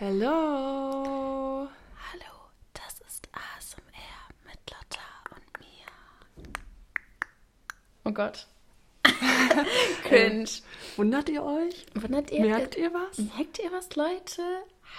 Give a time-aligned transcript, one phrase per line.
[0.00, 1.68] Hello.
[1.68, 2.32] Hallo,
[2.72, 6.54] das ist ASMR mit Lotta und mir.
[8.06, 8.46] Oh Gott.
[10.04, 10.48] Cringe.
[10.96, 11.84] Wundert ihr euch?
[11.94, 12.40] Wundert ihr?
[12.40, 13.18] Merkt ihr was?
[13.18, 14.40] Merkt ihr was, Leute?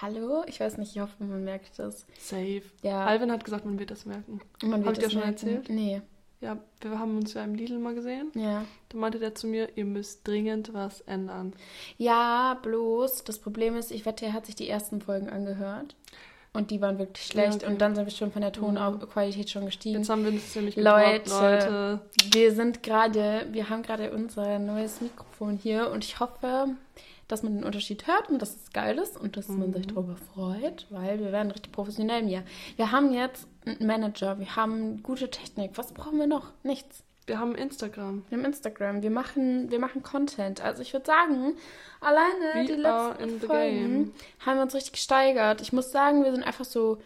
[0.03, 0.43] Hallo?
[0.45, 2.05] Ich weiß nicht, ich hoffe, man merkt das.
[2.19, 2.61] Safe.
[2.83, 3.03] Ja.
[3.07, 4.39] Alvin hat gesagt, man wird das merken.
[4.61, 5.33] Man Hab wird ich dir das schon merken.
[5.33, 5.69] erzählt?
[5.69, 6.03] Nee.
[6.41, 8.31] Ja, wir haben uns ja im Lidl mal gesehen.
[8.33, 8.65] Ja.
[8.89, 11.53] Da meinte der zu mir, ihr müsst dringend was ändern.
[11.97, 15.95] Ja, bloß, das Problem ist, ich wette, er hat sich die ersten Folgen angehört.
[16.53, 17.57] Und die waren wirklich schlecht.
[17.57, 17.65] okay.
[17.67, 17.71] Mhm.
[17.73, 19.99] Und dann sind wir schon von der Tonqualität schon gestiegen.
[19.99, 21.29] Jetzt haben wir uns nämlich Leute.
[21.29, 22.01] Leute.
[22.31, 26.75] Wir sind gerade, wir haben gerade unser neues Mikrofon hier und ich hoffe,
[27.29, 30.17] dass man den Unterschied hört und dass es geil ist und dass man sich darüber
[30.17, 32.43] freut, weil wir werden richtig professionell hier.
[32.75, 35.71] Wir haben jetzt einen Manager, wir haben gute Technik.
[35.75, 36.51] Was brauchen wir noch?
[36.63, 37.03] Nichts.
[37.27, 38.23] Wir haben Instagram.
[38.29, 40.61] Wir haben Instagram, wir machen, wir machen Content.
[40.61, 41.53] Also ich würde sagen,
[42.01, 44.13] alleine We die letzten Folgen
[44.45, 45.61] haben wir uns richtig gesteigert.
[45.61, 46.97] Ich muss sagen, wir sind einfach so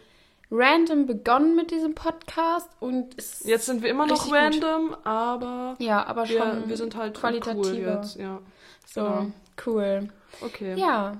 [0.50, 4.64] random begonnen mit diesem Podcast und es Jetzt sind wir immer noch Richtig gut.
[4.64, 7.66] random, aber ja, aber wir, schon wir sind halt qualitativer.
[7.68, 8.16] cool jetzt.
[8.16, 8.38] Ja.
[8.86, 9.26] So, Genau.
[9.66, 10.08] cool.
[10.40, 10.74] Okay.
[10.76, 11.16] Ja,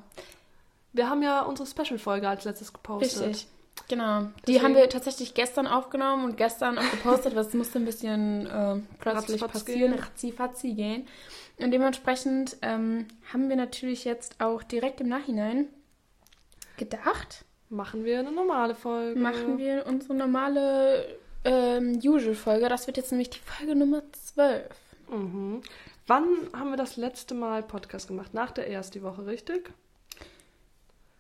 [0.92, 3.20] Wir haben ja unsere Special-Folge als letztes gepostet.
[3.28, 3.46] richtig.
[3.88, 4.22] Genau.
[4.22, 7.84] Die Deswegen- haben wir tatsächlich gestern aufgenommen und gestern auch gepostet, weil es musste ein
[7.84, 11.06] bisschen äh, plötzlich Ratzfatz passieren, ratzi-fatzi gehen.
[11.58, 15.68] Und dementsprechend ähm, haben wir natürlich jetzt auch direkt im Nachhinein
[16.76, 19.18] gedacht, Machen wir eine normale Folge.
[19.18, 22.68] machen wir unsere normale ähm, Usual-Folge.
[22.68, 24.68] Das wird jetzt nämlich die Folge Nummer 12.
[25.10, 25.62] Mhm.
[26.06, 28.34] Wann haben wir das letzte Mal Podcast gemacht?
[28.34, 29.72] Nach der ersten Woche, richtig?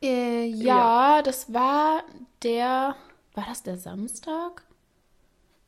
[0.02, 2.02] Äh, ja, das war
[2.42, 2.96] der.
[3.34, 4.62] War das der Samstag?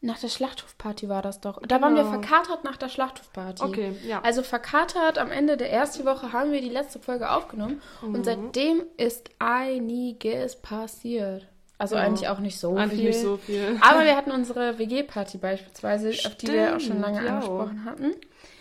[0.01, 1.61] Nach der Schlachthofparty war das doch.
[1.67, 2.21] Da waren wir Genau.
[2.21, 3.65] verkatert nach der Schlachthofparty.
[3.65, 4.21] Okay, ja.
[4.23, 8.15] Also verkatert am Ende der ersten Woche haben wir die letzte Folge aufgenommen Mhm.
[8.15, 11.49] und seitdem ist einiges passiert.
[11.79, 12.03] Also Ja.
[12.03, 13.09] eigentlich auch nicht so Eigentlich viel.
[13.09, 13.77] nicht so viel.
[13.81, 17.33] Aber wir hatten unsere WG-Party beispielsweise, auf die wir auch schon Stimmt, lange ja.
[17.35, 18.15] angesprochen hatten.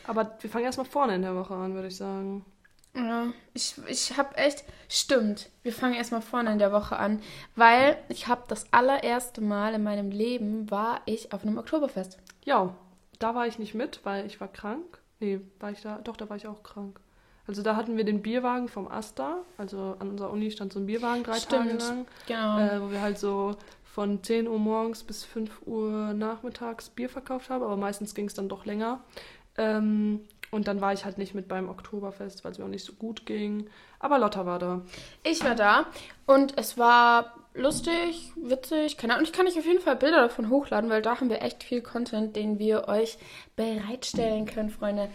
[0.08, 2.46] Aber wir fangen erstmal vorne in der Woche an, würde ich sagen.
[2.98, 7.22] Ja, ich, ich habe echt, stimmt, wir fangen erstmal vorne in der Woche an,
[7.56, 12.18] weil ich habe das allererste Mal in meinem Leben war ich auf einem Oktoberfest.
[12.44, 12.74] Ja,
[13.20, 15.00] da war ich nicht mit, weil ich war krank.
[15.20, 16.00] Nee, war ich da?
[16.04, 17.00] Doch, da war ich auch krank.
[17.48, 19.38] Also da hatten wir den Bierwagen vom Asta.
[19.58, 21.80] Also an unserer Uni stand so ein Bierwagen drei Stimmt.
[21.80, 22.08] Tage lang.
[22.28, 22.60] Genau.
[22.60, 27.50] Äh, wo wir halt so von 10 Uhr morgens bis 5 Uhr nachmittags Bier verkauft
[27.50, 27.64] haben.
[27.64, 29.00] Aber meistens ging es dann doch länger.
[29.58, 30.22] Ähm,
[30.52, 32.94] und dann war ich halt nicht mit beim Oktoberfest, weil es mir auch nicht so
[32.94, 33.70] gut ging.
[34.00, 34.82] Aber Lotta war da.
[35.24, 35.86] Ich war da
[36.26, 39.26] und es war lustig, witzig, keine Ahnung.
[39.26, 41.82] Ich kann euch auf jeden Fall Bilder davon hochladen, weil da haben wir echt viel
[41.82, 43.18] Content, den wir euch
[43.56, 45.10] bereitstellen können, Freunde.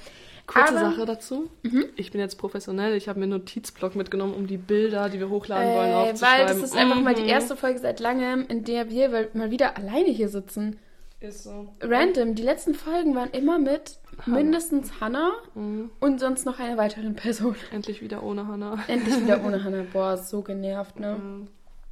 [0.47, 1.49] Kurze Aber- Sache dazu.
[1.97, 2.95] Ich bin jetzt professionell.
[2.97, 6.39] Ich habe mir einen Notizblock mitgenommen, um die Bilder, die wir hochladen wollen, Äh, aufzuschreiben.
[6.41, 7.29] weil das ist einfach mal die Mhm.
[7.29, 10.81] erste Folge seit langem, in der wir mal wieder alleine hier sitzen.
[11.23, 11.69] Ist so.
[11.81, 12.35] Random.
[12.35, 14.37] Die letzten Folgen waren immer mit Hannah.
[14.37, 15.91] mindestens Hannah Mhm.
[16.01, 17.55] und sonst noch einer weiteren Person.
[17.71, 18.83] Endlich wieder ohne Hannah.
[18.89, 19.85] Endlich wieder ohne Hannah.
[19.93, 21.17] Boah, so genervt, ne?
[21.17, 21.49] Mhm.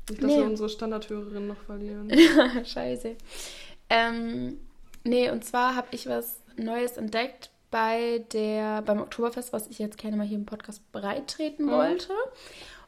[0.09, 0.37] Nicht, dass Nee.
[0.39, 2.11] wir unsere Standardhörerin noch verlieren.
[2.65, 3.15] Scheiße.
[3.89, 4.59] Ähm,
[5.05, 9.97] nee, und zwar habe ich was Neues entdeckt bei der, beim Oktoberfest, was ich jetzt
[9.99, 11.71] gerne mal hier im Podcast breitreten Mhm.
[11.71, 12.13] wollte.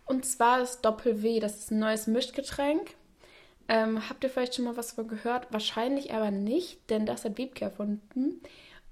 [0.04, 1.38] Und zwar das Doppel-W.
[1.38, 2.94] Das ist ein neues Mischgetränk.
[3.72, 5.50] Ähm, habt ihr vielleicht schon mal was von gehört?
[5.50, 8.42] Wahrscheinlich aber nicht, denn das hat Wiebke erfunden.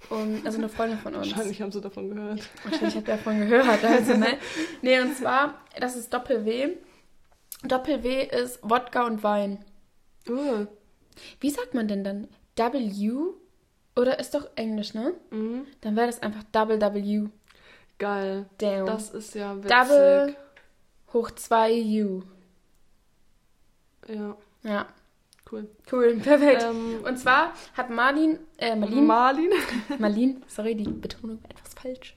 [0.08, 1.28] Und, also eine Freundin von uns.
[1.28, 2.40] Wahrscheinlich haben sie davon gehört.
[2.64, 3.84] Wahrscheinlich habt ihr davon gehört.
[3.84, 4.38] Also, ne?
[4.80, 6.78] Nee, und zwar, das ist Doppel-W.
[7.62, 9.62] Doppel-W ist Wodka und Wein.
[10.26, 10.64] Uh.
[11.40, 12.28] Wie sagt man denn dann?
[12.56, 13.34] W?
[13.96, 15.12] Oder ist doch Englisch, ne?
[15.30, 15.66] Mhm.
[15.82, 17.28] Dann wäre das einfach Double W.
[17.98, 18.48] Geil.
[18.56, 18.86] Damn.
[18.86, 19.70] Das ist ja witzig.
[19.70, 20.36] Double
[21.12, 22.22] hoch 2 U.
[24.08, 24.86] Ja, Ja,
[25.50, 25.68] cool.
[25.90, 26.62] cool, perfekt.
[26.62, 29.50] Ähm, Und zwar hat Marlin, äh, Marlin, Marlin.
[29.98, 32.14] Marlin, sorry, die Betonung war etwas falsch,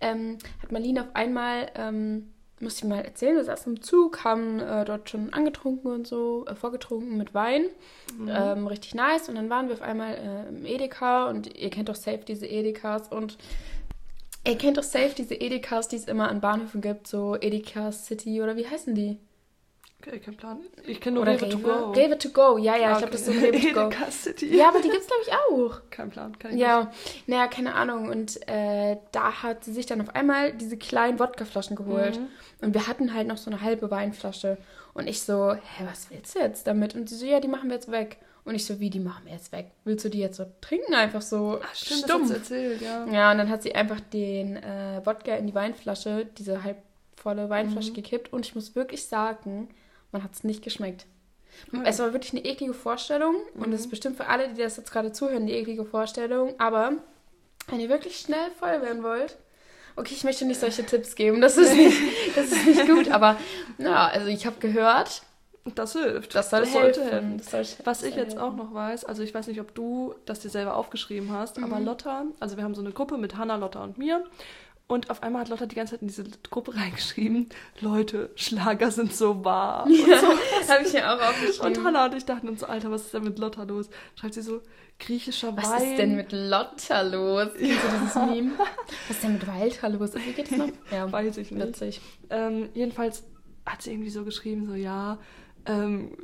[0.00, 4.60] ähm, hat Marlin auf einmal, ähm, muss ich mal erzählen, wir saßen im Zug, haben
[4.60, 7.66] äh, dort schon angetrunken und so, äh, vorgetrunken mit Wein,
[8.26, 9.28] ähm, richtig nice.
[9.28, 12.46] Und dann waren wir auf einmal äh, im Edeka und ihr kennt doch safe diese
[12.46, 13.36] Edekas und
[14.46, 18.40] ihr kennt doch safe diese Edekas, die es immer an Bahnhöfen gibt, so Edeka City
[18.40, 19.18] oder wie heißen die?
[20.00, 20.58] Okay, kein Plan.
[20.86, 21.90] Ich kenne nur Oder Rewe to go.
[21.92, 23.50] Rewe to go, ja, ja, ich Ah, glaube, das ist so okay.
[23.50, 23.86] Rewe to go.
[23.86, 24.54] Edeka City.
[24.56, 25.80] Ja, aber die gibt's glaube ich auch.
[25.90, 26.38] Kein Plan.
[26.38, 26.92] Kann ich Ja,
[27.26, 28.08] naja, keine Ahnung.
[28.10, 32.20] Und äh, da hat sie sich dann auf einmal diese kleinen Wodkaflaschen geholt.
[32.20, 32.26] Mhm.
[32.60, 34.58] Und wir hatten halt noch so eine halbe Weinflasche.
[34.94, 36.94] Und ich so, hä, was willst du jetzt damit?
[36.94, 38.18] Und sie so, ja, die machen wir jetzt weg.
[38.44, 39.72] Und ich so, wie, die machen wir jetzt weg?
[39.84, 40.94] Willst du die jetzt so trinken?
[40.94, 42.28] Einfach so Ach, stimmt, das stumpf.
[42.28, 43.04] du erzählt, ja.
[43.06, 46.76] Ja, und dann hat sie einfach den äh, Wodka in die Weinflasche, diese halb
[47.16, 47.94] volle Weinflasche Mhm.
[47.94, 49.68] gekippt und ich muss wirklich sagen,
[50.12, 51.06] man hat es nicht geschmeckt.
[51.72, 51.82] Okay.
[51.84, 53.72] Es war wirklich eine eklige Vorstellung und Mhm.
[53.72, 56.54] es ist bestimmt für alle, die das jetzt gerade zuhören, eine eklige Vorstellung.
[56.58, 56.92] Aber
[57.68, 59.36] wenn ihr wirklich schnell voll werden wollt,
[59.96, 61.96] okay, ich möchte nicht solche Tipps geben, das ist nicht,
[62.36, 63.36] das ist nicht gut, aber
[63.78, 65.22] ja, also ich habe gehört,
[65.74, 66.34] Das hilft.
[66.34, 67.38] das soll sollte helfen.
[67.38, 70.14] Das soll, Was das ich jetzt auch noch weiß, also ich weiß nicht, ob du
[70.26, 71.86] das dir selber aufgeschrieben hast, aber Mhm.
[71.86, 74.22] Lotta, also wir haben so eine Gruppe mit Hannah, Lotta und mir.
[74.88, 77.48] Und auf einmal hat Lotta die ganze Zeit in diese Gruppe reingeschrieben,
[77.80, 79.88] Leute, Schlager sind so wahr.
[79.88, 80.22] Ja,
[80.68, 81.76] habe ich mir auch aufgeschrieben.
[81.78, 83.88] Und Hannah und ich dachten uns so, Alter, was ist denn mit Lotta los?
[84.14, 84.62] Schreibt sie so,
[85.00, 85.82] griechischer Was Wein.
[85.90, 87.48] ist denn mit Lotta los?
[87.58, 88.52] Kennst du dieses Meme?
[89.08, 90.14] Was ist denn mit Walter los?
[90.14, 90.68] Wie geht's noch?
[90.92, 91.66] Ja, Weiß ich nicht.
[91.66, 92.00] witzig.
[92.30, 93.24] Ähm, jedenfalls
[93.66, 95.18] hat sie irgendwie so geschrieben, so ja,
[95.66, 96.16] ähm,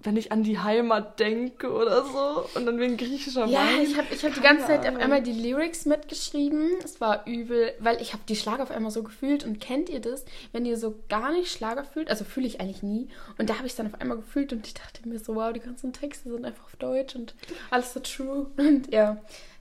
[0.00, 2.46] wenn ich an die Heimat denke oder so.
[2.54, 3.82] Und dann wegen griechischer Ja, Wein.
[3.82, 6.70] ich habe ich hab die ganze Zeit auf einmal die Lyrics mitgeschrieben.
[6.84, 9.44] Es war übel, weil ich habe die Schlager auf einmal so gefühlt.
[9.44, 12.10] Und kennt ihr das, wenn ihr so gar nicht Schlager fühlt?
[12.10, 13.08] Also fühle ich eigentlich nie.
[13.38, 15.60] Und da habe ich dann auf einmal gefühlt und ich dachte mir so, wow, die
[15.60, 17.34] ganzen Texte sind einfach auf Deutsch und
[17.70, 18.46] alles so true.
[18.56, 19.18] Und ja,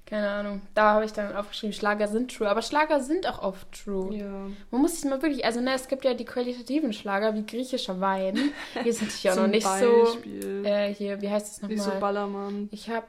[0.07, 0.62] keine Ahnung.
[0.74, 2.50] Da habe ich dann aufgeschrieben, Schlager sind true.
[2.50, 4.15] Aber Schlager sind auch oft true.
[4.15, 4.48] Ja.
[4.71, 8.00] Man muss sich mal wirklich, also ne, es gibt ja die qualitativen Schlager wie griechischer
[8.00, 8.36] Wein.
[8.74, 10.04] Hier ist natürlich auch noch nicht so.
[10.06, 10.65] Beispiel.
[10.65, 12.00] Äh, hier, wie heißt es Nicht so nochmal?
[12.00, 12.69] Ballermann.
[12.71, 13.06] ich habe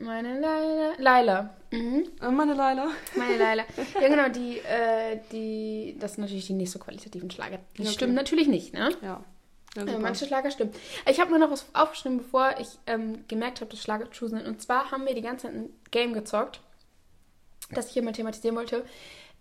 [0.00, 0.92] meine Laila.
[0.98, 1.50] Laila.
[1.70, 2.04] Mhm.
[2.20, 2.88] Äh, Meine Leila.
[3.16, 3.62] Meine Laila.
[4.00, 7.60] Ja, genau, die, äh, die, das sind natürlich die nicht so qualitativen Schlager.
[7.78, 7.90] Die Okay.
[7.92, 8.90] stimmen natürlich nicht, ne?
[9.02, 9.24] Ja.
[9.76, 10.72] Ja Äh, manche Schlager stimmen.
[11.10, 14.46] Ich habe mir noch was aufgeschrieben, bevor ich ähm, gemerkt habe, dass Schlager true sind.
[14.46, 16.60] Und zwar haben wir die ganze Zeit ein Game gezockt,
[17.70, 18.84] das ich hier mal thematisieren wollte.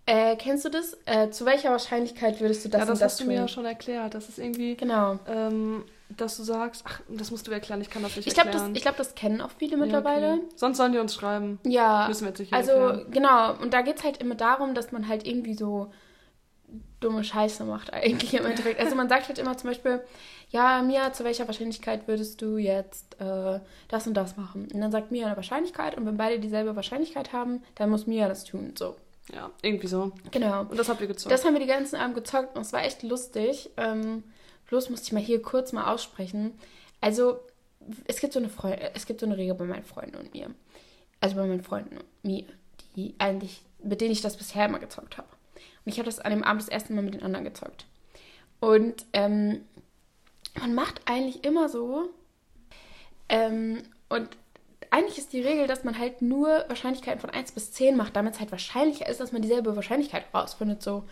[0.07, 0.97] Äh, kennst du das?
[1.05, 3.33] Äh, zu welcher Wahrscheinlichkeit würdest du das ja, das das hast du tun?
[3.33, 4.15] mir ja schon erklärt.
[4.15, 5.19] Das ist irgendwie, Genau.
[5.27, 5.85] ähm,
[6.17, 8.61] dass du sagst, ach, das musst du erklären, ich kann das nicht Ich glaube, das,
[8.61, 8.75] erklären.
[8.75, 10.33] ich glaub, das kennen auch viele Ja, mittlerweile.
[10.33, 10.41] okay.
[10.55, 11.59] Sonst sollen die uns schreiben.
[11.65, 13.11] Ja, Müssen wir jetzt nicht also erklären.
[13.11, 13.53] genau.
[13.61, 15.91] Und da geht es halt immer darum, dass man halt irgendwie so
[16.99, 18.79] dumme Scheiße macht eigentlich im Endeffekt.
[18.79, 20.01] Also man sagt halt immer zum Beispiel,
[20.49, 24.67] ja, Mia, zu welcher Wahrscheinlichkeit würdest du jetzt äh, das und das machen?
[24.73, 28.27] Und dann sagt Mia eine Wahrscheinlichkeit und wenn beide dieselbe Wahrscheinlichkeit haben, dann muss Mia
[28.27, 28.73] das tun.
[28.77, 28.95] So,
[29.33, 30.11] Ja, irgendwie so.
[30.31, 30.61] genau.
[30.61, 31.31] Und das habt ihr gezockt.
[31.31, 33.69] Das haben wir die ganzen Abend gezockt und es war echt lustig.
[33.77, 34.23] Ähm,
[34.67, 36.57] bloß musste ich mal hier kurz mal aussprechen.
[36.99, 37.39] Also,
[38.05, 40.51] es gibt so eine Freu es gibt so eine Regel bei meinen Freunden und mir.
[41.19, 42.45] Also bei meinen Freunden und mir,
[42.95, 45.27] die eigentlich, mit denen ich das bisher immer gezockt habe.
[45.85, 47.85] Und ich habe das an dem Abend das erste Mal mit den anderen gezockt.
[48.59, 49.61] Und ähm,
[50.59, 52.09] man macht eigentlich immer so.
[53.29, 54.29] Ähm, und
[54.89, 58.33] eigentlich ist die Regel, dass man halt nur Wahrscheinlichkeiten von 1 bis 10 macht, damit
[58.33, 60.83] es halt wahrscheinlicher ist, dass man dieselbe Wahrscheinlichkeit rausfindet.
[60.83, 61.05] So.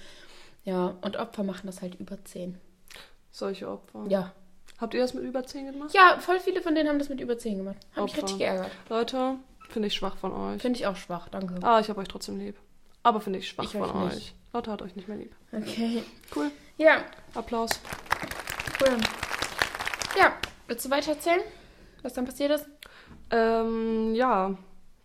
[0.65, 2.59] Ja, und Opfer machen das halt über 10.
[3.31, 4.05] Solche Opfer.
[4.09, 4.33] Ja.
[4.79, 5.93] Habt ihr das mit über 10 gemacht?
[5.93, 7.77] Ja, voll viele von denen haben das mit über 10 gemacht.
[7.95, 8.23] Hab mich Opfer.
[8.23, 8.71] richtig geärgert.
[8.89, 9.35] Leute,
[9.69, 10.61] finde ich schwach von euch.
[10.61, 11.55] Finde ich auch schwach, danke.
[11.65, 12.55] Ah, ich habe euch trotzdem lieb.
[13.03, 14.15] Aber finde ich schwach Ich von euch euch.
[14.15, 14.35] nicht.
[14.53, 15.35] Lotte hat euch nicht mehr lieb.
[15.51, 16.03] Okay.
[16.35, 16.51] Cool.
[16.77, 17.03] Ja,
[17.35, 17.69] Applaus.
[18.81, 18.97] cool.
[20.17, 20.33] Ja,
[20.67, 21.41] willst du weiter erzählen,
[22.01, 22.65] was dann passiert ist?
[23.31, 24.57] Ähm, ja.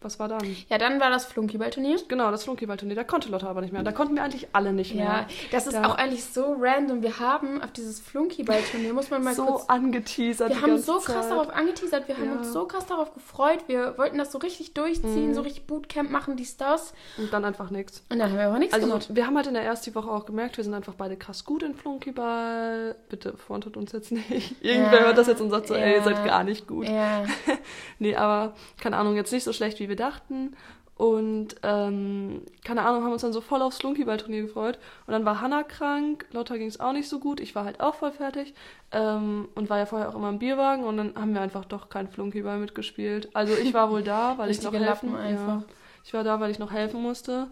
[0.05, 0.45] Was war dann?
[0.69, 1.97] Ja, dann war das Flunkyball-Turnier.
[2.09, 2.95] Genau, das Flunkyball-Turnier.
[2.95, 3.83] Da konnte Lotte aber nicht mehr.
[3.83, 5.05] Da konnten wir eigentlich alle nicht mehr.
[5.05, 7.03] Ja, das ist Da- auch eigentlich so random.
[7.03, 10.51] Wir haben auf dieses Flunkyball-Turnier, muss man mal so kurz angeteasert.
[10.51, 11.31] Wir haben so krass Zeit.
[11.31, 12.33] darauf angeteasert, wir haben Ja.
[12.37, 15.35] uns so krass darauf gefreut, wir wollten das so richtig durchziehen, Mhm.
[15.35, 16.93] so richtig Bootcamp machen, dies, das.
[17.17, 18.05] Und dann einfach nichts.
[18.11, 19.09] Und dann haben wir aber nichts Also, gemacht.
[19.11, 21.63] wir haben halt in der ersten Woche auch gemerkt, wir sind einfach beide krass gut
[21.63, 22.95] in Flunkyball.
[23.09, 24.55] Bitte frontet uns jetzt nicht.
[24.63, 25.07] Irgendwer Ja.
[25.07, 26.03] hört das jetzt und sagt so, ey, ihr Ja.
[26.05, 26.89] seid gar nicht gut.
[26.89, 27.25] Ja,
[27.99, 30.57] Nee, aber keine Ahnung, jetzt nicht so schlecht, wie wir dachten.
[30.97, 34.79] Und ähm, keine Ahnung, haben uns dann so voll aufs Flunkyball-Turnier gefreut.
[35.07, 37.81] Und dann war Hannah krank, Lotta ging es auch nicht so gut, ich war halt
[37.81, 38.55] auch voll fertig.
[38.93, 41.89] Ähm, und war ja vorher auch immer im Bierwagen und dann haben wir einfach doch
[41.89, 43.29] kein Flunkyball mitgespielt.
[43.35, 45.15] Also ich war wohl da, weil ich noch helfen.
[45.15, 45.65] Ja,
[46.05, 47.49] ich war da, weil ich noch helfen musste.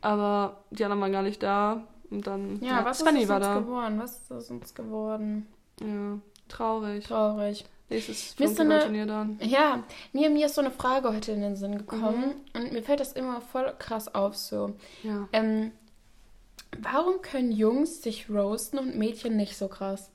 [0.00, 1.82] Aber die anderen waren gar nicht da.
[2.10, 3.58] Und dann ja, was Svenny ist war da.
[3.58, 3.98] geworden?
[3.98, 5.46] Was ist aus uns geworden?
[5.80, 7.04] Ja, traurig.
[7.04, 7.66] Traurig.
[7.88, 9.38] Nächstes Flunkyball-Turnier dann.
[9.40, 12.60] Ja, mir, mir ist so eine Frage heute in den Sinn gekommen Mhm.
[12.60, 14.74] und mir fällt das immer voll krass auf so.
[15.04, 15.28] Ja.
[15.32, 15.70] Ähm,
[16.80, 20.10] warum können Jungs sich roasten und Mädchen nicht so krass?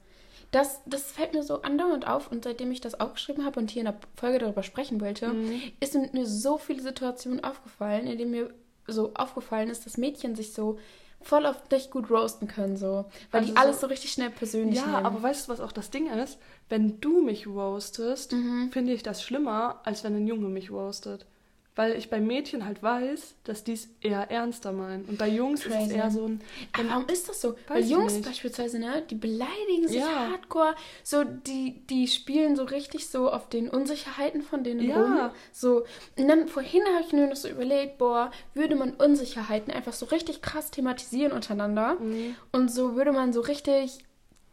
[0.52, 3.82] Das, das fällt mir so andauernd auf und seitdem ich das aufgeschrieben habe und hier
[3.82, 5.62] in der Folge darüber sprechen wollte, Mhm.
[5.80, 8.54] ist mir so viele Situationen aufgefallen, in denen mir
[8.86, 10.78] so aufgefallen ist, dass Mädchen sich so
[11.24, 13.06] voll oft nicht gut roasten können, so.
[13.32, 15.06] Weil Also die alles so- so richtig schnell persönlich Ja, nehmen.
[15.06, 16.38] aber weißt du, was auch das Ding ist?
[16.70, 18.70] Wenn du mich roastest, Mhm.
[18.72, 21.26] finde ich das schlimmer, als wenn ein Junge mich roastet.
[21.76, 25.06] Weil ich bei Mädchen halt weiß, dass die es eher ernster meinen.
[25.06, 25.94] Und bei Jungs ist es Crazy.
[25.96, 26.42] eher so ein.
[26.74, 27.56] Aber warum ist das so?
[27.68, 28.26] Weil Jungs nicht.
[28.26, 30.30] beispielsweise, ne, die beleidigen sich Ja.
[30.32, 30.76] hardcore.
[31.04, 35.02] So, die, die spielen so richtig so auf den Unsicherheiten von denen Ja.
[35.28, 35.32] rum.
[35.54, 35.86] So,
[36.18, 40.08] und dann vorhin habe ich nur noch so überlegt, boah, würde man Unsicherheiten einfach so
[40.08, 41.96] richtig krass thematisieren untereinander.
[42.02, 42.36] Mhm.
[42.52, 44.00] Und so würde man so richtig,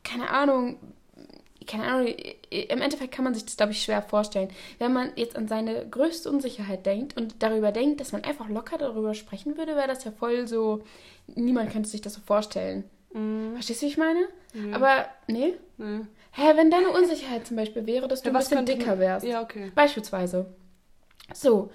[0.05, 0.79] keine Ahnung,
[1.69, 2.07] keine Ahnung,
[2.51, 4.49] im Endeffekt kann man sich das, glaube ich, schwer vorstellen.
[4.79, 8.79] Wenn man jetzt an seine größte Unsicherheit denkt und darüber denkt, dass man einfach locker
[8.79, 10.83] darüber sprechen würde, wäre das ja voll so,
[11.35, 12.85] niemand könnte sich das so vorstellen.
[13.13, 13.53] Mhm.
[13.55, 14.29] Verstehst du, wie ich meine?
[14.55, 14.73] Nee.
[14.73, 15.55] Aber, nee.
[15.77, 16.01] Nee.
[16.33, 19.27] Hä, wenn deine Unsicherheit zum Beispiel wäre, dass du Ja, ein was bisschen dicker wärst.
[19.27, 19.71] Ja, okay.
[19.75, 20.47] Beispielsweise.
[21.33, 21.71] So.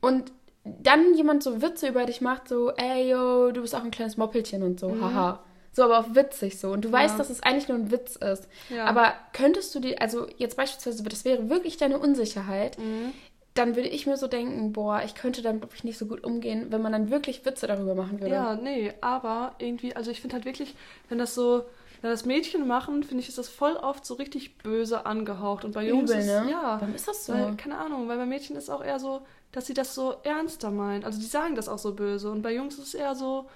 [0.00, 0.32] Und
[0.64, 4.16] dann jemand so Witze über dich macht, so, ey, yo, du bist auch ein kleines
[4.16, 5.42] Moppelchen und so, haha.
[5.78, 6.70] So, aber auch witzig so.
[6.72, 7.14] Und du weißt.
[7.14, 7.18] Ja.
[7.18, 8.48] dass es eigentlich nur ein Witz ist.
[8.68, 8.84] Ja.
[8.86, 13.12] Aber könntest du dir, also jetzt beispielsweise, das wäre wirklich deine Unsicherheit, Mhm.
[13.54, 16.22] dann würde ich mir so denken, boah, ich könnte dann, glaube ich, nicht so gut
[16.24, 18.34] umgehen, wenn man dann wirklich Witze darüber machen würde.
[18.34, 20.74] Ja, nee, aber irgendwie, also ich finde halt wirklich,
[21.08, 21.64] wenn das so,
[22.02, 25.64] wenn das Mädchen machen, finde ich, ist das voll oft so richtig böse angehaucht.
[25.64, 26.46] Und bei Jungs Übel, ist, ne?
[26.50, 27.32] ja, Warum ist das so?
[27.32, 30.70] weil, keine Ahnung, weil bei Mädchen ist auch eher so, dass sie das so ernster
[30.70, 31.04] meinen.
[31.04, 32.30] Also die sagen das auch so böse.
[32.30, 33.48] Und bei Jungs ist es eher so,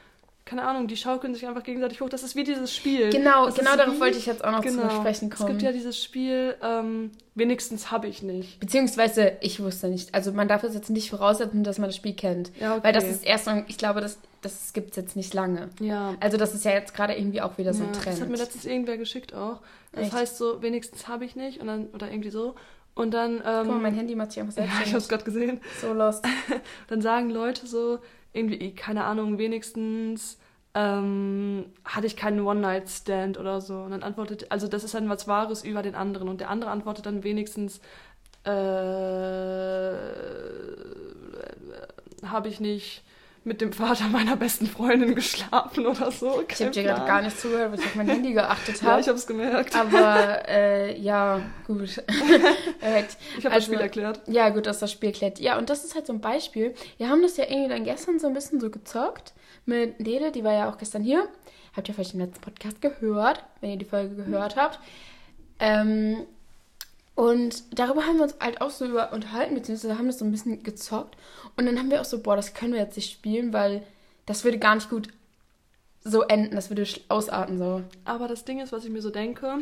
[0.44, 2.08] keine Ahnung, die schaukeln sich einfach gegenseitig hoch.
[2.08, 3.10] Das ist wie dieses Spiel.
[3.10, 4.88] Genau, das genau darauf wie- wollte ich jetzt auch noch genau.
[4.88, 5.50] zu sprechen Es kommen.
[5.50, 8.58] gibt ja dieses Spiel, ähm, wenigstens habe ich nicht.
[8.60, 10.14] Beziehungsweise, ich wusste nicht.
[10.14, 12.50] Also man darf es jetzt nicht voraussetzen, dass man das Spiel kennt.
[12.60, 12.84] Ja, okay.
[12.84, 15.70] Weil das ist erst, ich glaube, das, das gibt es jetzt nicht lange.
[15.80, 16.14] Ja.
[16.20, 18.16] Also das ist ja jetzt gerade irgendwie auch wieder so ein Ja, Trend.
[18.16, 19.60] Das hat mir letztens irgendwer geschickt auch.
[19.92, 20.12] Das Echt?
[20.14, 22.54] heißt so, wenigstens habe ich nicht und dann, oder irgendwie so.
[22.94, 25.60] Und dann, ähm, Guck mal, mein Handy macht sich einfach ja, ich es gerade gesehen.
[25.80, 26.24] so lost.
[26.88, 28.00] Dann sagen Leute so,
[28.32, 30.38] irgendwie, keine Ahnung, wenigstens
[30.74, 33.74] ähm, hatte ich keinen One-Night-Stand oder so.
[33.82, 36.28] Und dann antwortet, also das ist dann was Wahres über den anderen.
[36.28, 37.80] Und der andere antwortet dann wenigstens,
[38.44, 38.50] äh,
[42.26, 43.04] habe ich nicht
[43.44, 46.42] mit dem Vater meiner besten Freundin geschlafen oder so.
[46.48, 49.00] Ich habe dir gerade gar nicht zugehört, weil ich auf mein Handy geachtet Ja, habe.
[49.00, 49.74] ich habe es gemerkt.
[49.74, 51.80] Aber äh, ja, gut.
[53.38, 54.20] Ich habe Also- das Spiel erklärt.
[54.26, 55.38] Ja, gut, dass das Spiel klärt.
[55.40, 56.74] Ja, und das ist halt so ein Beispiel.
[56.98, 59.32] Wir haben das ja irgendwie dann gestern so ein bisschen so gezockt
[59.66, 61.28] mit Nele, die war ja auch gestern hier.
[61.76, 64.78] Habt ihr vielleicht im letzten Podcast gehört, wenn ihr die Folge gehört habt.
[65.58, 66.26] Ähm,
[67.14, 70.30] und darüber haben wir uns halt auch so über unterhalten, beziehungsweise haben das so ein
[70.32, 71.16] bisschen gezockt.
[71.56, 73.82] Und dann haben wir auch so, boah, das können wir jetzt nicht spielen, weil
[74.26, 75.08] das würde gar nicht gut
[76.04, 77.82] so enden, das würde ausarten so.
[78.04, 79.58] Aber das Ding ist, was ich mir so denke,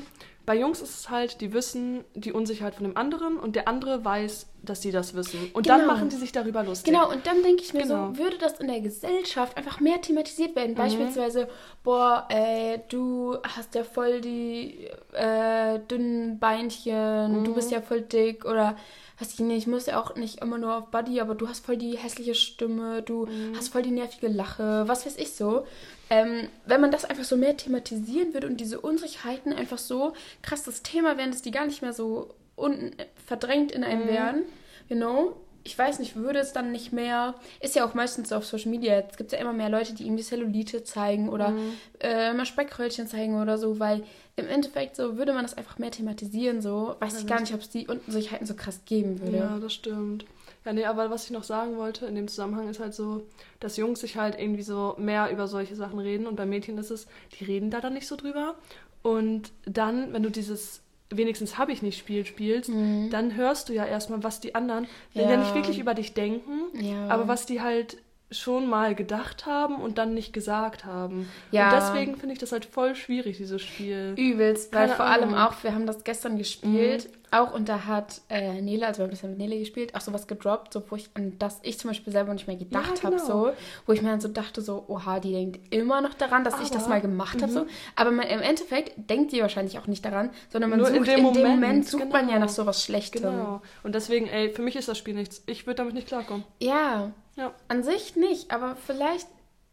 [0.47, 4.07] bei Jungs ist es halt, die wissen die Unsicherheit von dem anderen und der andere
[4.07, 5.51] weiß, dass sie das wissen.
[5.53, 5.93] Und dann Genau.
[5.93, 6.93] machen die sich darüber lustig.
[6.95, 8.09] Genau, und dann denke ich mir Genau.
[8.13, 10.57] so, würde das in der Gesellschaft einfach mehr thematisiert Mhm.
[10.57, 10.75] werden?
[10.77, 11.49] Beispielsweise,
[11.85, 17.45] boah, ey, du hast ja voll die äh, dünnen Beinchen, Mhm.
[17.45, 18.77] du bist ja voll dick oder
[19.21, 21.77] weiß ich nicht, muss ja auch nicht immer nur auf Body, aber du hast voll
[21.77, 23.57] die hässliche Stimme, du Mhm.
[23.57, 25.67] hast voll die nervige Lache, was weiß ich so.
[26.09, 30.63] Ähm, wenn man das einfach so mehr thematisieren würde und diese Unsicherheiten einfach so krass
[30.65, 32.93] das Thema wären, dass die gar nicht mehr so un
[33.27, 33.87] verdrängt in Mhm.
[33.87, 34.43] einem wären,
[34.89, 35.37] you know?
[35.63, 38.71] Ich weiß nicht, würde es dann nicht mehr, ist ja auch meistens so auf Social
[38.71, 41.73] Media, jetzt gibt es ja immer mehr Leute, die irgendwie Cellulite zeigen oder Mhm.
[42.01, 44.03] äh, mal Speckröllchen zeigen oder so, weil
[44.37, 47.61] im Endeffekt so würde man das einfach mehr thematisieren, so weiß ich gar nicht, ob
[47.61, 49.37] es die Unsicherheiten so krass geben würde.
[49.37, 50.25] Ja, das stimmt.
[50.65, 53.23] Ja, nee, aber was ich noch sagen wollte in dem Zusammenhang ist halt so,
[53.61, 56.91] dass Jungs sich halt irgendwie so mehr über solche Sachen reden und bei Mädchen ist
[56.91, 57.07] es,
[57.39, 58.55] die reden da dann nicht so drüber.
[59.03, 62.71] Und dann, wenn du dieses wenigstens habe ich nicht Spiel spielst,
[63.11, 65.37] dann hörst du ja erstmal, was die anderen, wenn ja Ja.
[65.39, 67.09] nicht wirklich über dich denken, Ja.
[67.09, 67.97] aber was die halt
[68.33, 71.29] schon mal gedacht haben und dann nicht gesagt haben.
[71.51, 71.65] Ja.
[71.71, 74.15] Und deswegen finde ich das halt voll schwierig, dieses Spiel.
[74.17, 75.35] Übelst, weil Keine vor allem Ahnung.
[75.35, 75.41] Mhm.
[75.47, 79.09] auch, wir haben das gestern gespielt, auch und da hat äh, Nele, also wir haben
[79.09, 81.91] ein bisschen mit Nele gespielt, auch sowas gedroppt, so wo ich an das ich zum
[81.91, 83.27] Beispiel selber nicht mehr gedacht Ja, habe, genau.
[83.27, 83.53] so,
[83.87, 86.71] wo ich mir dann so dachte, so, oha, die denkt immer noch daran, dass ich
[86.71, 87.67] das Aber- mal gemacht habe, so.
[87.97, 91.07] Aber man, im Endeffekt denkt die wahrscheinlich auch nicht daran, sondern man Nur in sucht
[91.07, 92.47] dem in dem Moment, Moment, sucht man ja genau.
[92.47, 93.23] nach sowas Schlechtem.
[93.23, 93.63] Genau.
[93.83, 95.43] Und deswegen, ey, für mich ist das Spiel nichts.
[95.47, 96.45] Ich würde damit nicht klarkommen.
[96.61, 97.53] Ja, Ja.
[97.69, 99.29] an sich nicht, aber vielleicht,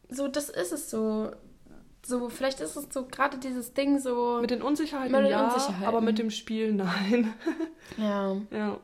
[0.10, 1.32] so, das ist es so.
[2.08, 4.38] So, vielleicht ist es so gerade dieses Ding so.
[4.40, 5.86] Mit den Unsicherheiten Mit den ja, Unsicherheiten.
[5.86, 7.34] aber mit dem Spiel nein.
[7.98, 8.38] ja.
[8.52, 8.78] ja.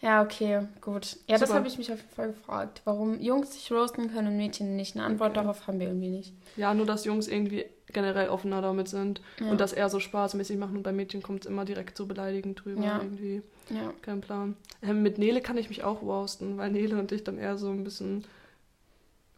[0.00, 1.16] Ja, okay, gut.
[1.28, 1.58] Ja, das Super.
[1.60, 2.80] habe ich mich auf jeden Fall gefragt.
[2.84, 4.96] Warum Jungs sich roasten können und Mädchen nicht.
[4.96, 5.40] Eine Antwort Okay.
[5.42, 6.32] darauf haben wir irgendwie nicht.
[6.56, 9.50] ja, nur dass Jungs irgendwie generell offener damit sind Ja.
[9.50, 12.64] und das eher so spaßmäßig machen und bei Mädchen kommt es immer direkt so beleidigend
[12.64, 12.98] drüber Ja.
[13.02, 13.42] irgendwie.
[13.70, 13.92] Ja.
[14.02, 14.56] Kein Plan.
[14.82, 17.68] Ähm, mit Nele kann ich mich auch roasten, weil Nele und ich dann eher so
[17.68, 18.24] ein bisschen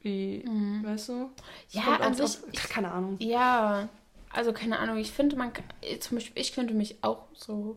[0.04, 0.44] wie,
[0.84, 1.30] weißt du?
[1.70, 3.16] Ja, kommt an alles sich- auf, keine Ahnung.
[3.18, 3.88] Ja,
[4.32, 4.98] also keine Ahnung.
[4.98, 5.64] Ich finde, man kann,
[6.00, 7.76] zum Beispiel, ich könnte mich auch so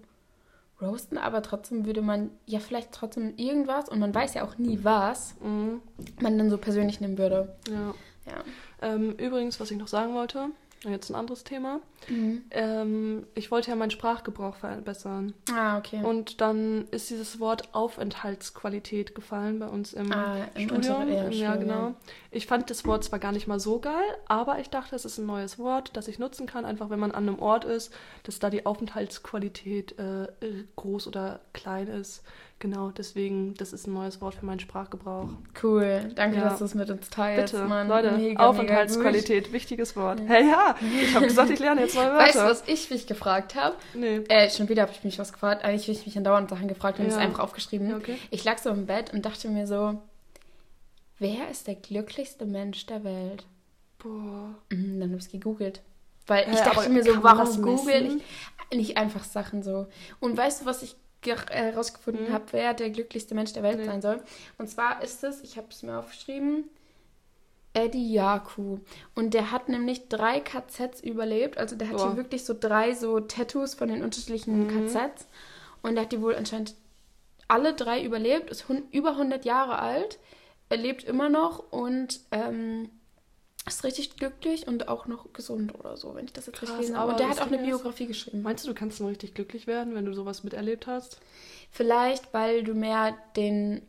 [0.81, 4.79] roasten, aber trotzdem würde man ja vielleicht trotzdem irgendwas, und man weiß ja auch nie
[4.83, 5.81] was, Mhm.
[6.21, 7.55] man dann so persönlich nehmen würde.
[7.69, 7.93] Ja.
[8.27, 8.43] Ja.
[8.81, 10.49] Ähm, übrigens, was ich noch sagen wollte,
[10.83, 11.79] jetzt ein anderes Thema.
[12.07, 12.43] Mhm.
[12.51, 15.33] Ähm, ich wollte ja meinen Sprachgebrauch verbessern.
[15.51, 16.03] Ah, okay.
[16.03, 20.75] Und dann ist dieses Wort Aufenthaltsqualität gefallen bei uns im Ah, im Studium.
[21.01, 21.95] Unter- ja, ja, genau.
[22.31, 25.17] Ich fand das Wort zwar gar nicht mal so geil, aber ich dachte, es ist
[25.17, 27.91] ein neues Wort, das ich nutzen kann, einfach wenn man an einem Ort ist,
[28.23, 30.27] dass da die Aufenthaltsqualität äh,
[30.75, 32.23] groß oder klein ist.
[32.59, 35.29] Genau, deswegen, das ist ein neues Wort für meinen Sprachgebrauch.
[35.61, 36.11] Cool.
[36.15, 36.45] Danke, Ja.
[36.49, 37.87] dass du es mit uns teilst, Bitte, Mann.
[37.87, 40.21] Leute, Mega, Aufenthaltsqualität, wichtiges Wort.
[40.25, 42.25] Hey, ja, ich habe gesagt, ich lerne jetzt neue Mega gut.
[42.25, 42.51] Weißt du, Wörter.
[42.51, 43.75] was ich mich gefragt habe?
[43.93, 44.21] Nee.
[44.29, 45.63] Äh, schon wieder habe ich mich was gefragt.
[45.63, 47.11] Eigentlich habe ich mich andauernd Sachen gefragt und Ja.
[47.11, 47.91] es einfach aufgeschrieben.
[47.91, 48.17] Ja, okay.
[48.31, 50.01] Ich lag so im Bett und dachte mir so,
[51.19, 53.45] wer ist der glücklichste Mensch der Welt?
[53.99, 54.55] Boah.
[54.71, 55.81] Mhm, dann habe ich es gegoogelt.
[56.25, 58.19] Weil ich Hä, dachte mir so, warum google
[58.71, 59.85] ich nicht einfach Sachen so?
[60.19, 60.95] Und weißt du, was ich äh,
[61.25, 62.33] herausgefunden Hm?
[62.33, 63.85] habe, wer der glücklichste Mensch der Welt Nee.
[63.85, 64.21] sein soll?
[64.57, 66.65] Und zwar ist es, ich habe es mir aufgeschrieben,
[67.73, 68.79] Eddie Yaku.
[69.13, 71.57] Und der hat nämlich drei KZs überlebt.
[71.59, 72.07] Also der hat Boah.
[72.07, 74.87] hier wirklich so drei so Tattoos von den unterschiedlichen Mhm.
[74.87, 75.27] KZs.
[75.83, 76.73] Und der hat die wohl anscheinend
[77.47, 80.19] alle drei überlebt, ist über 100 Jahre alt,
[80.69, 82.89] er lebt immer noch und ähm,
[83.67, 86.95] ist richtig glücklich und auch noch gesund oder so, wenn ich das jetzt Krass, richtig
[86.95, 88.41] aber Und der hat auch eine Biografie geschrieben.
[88.41, 91.19] Meinst du, du kannst nur richtig glücklich werden, wenn du sowas miterlebt hast?
[91.71, 93.81] Vielleicht, weil du mehr den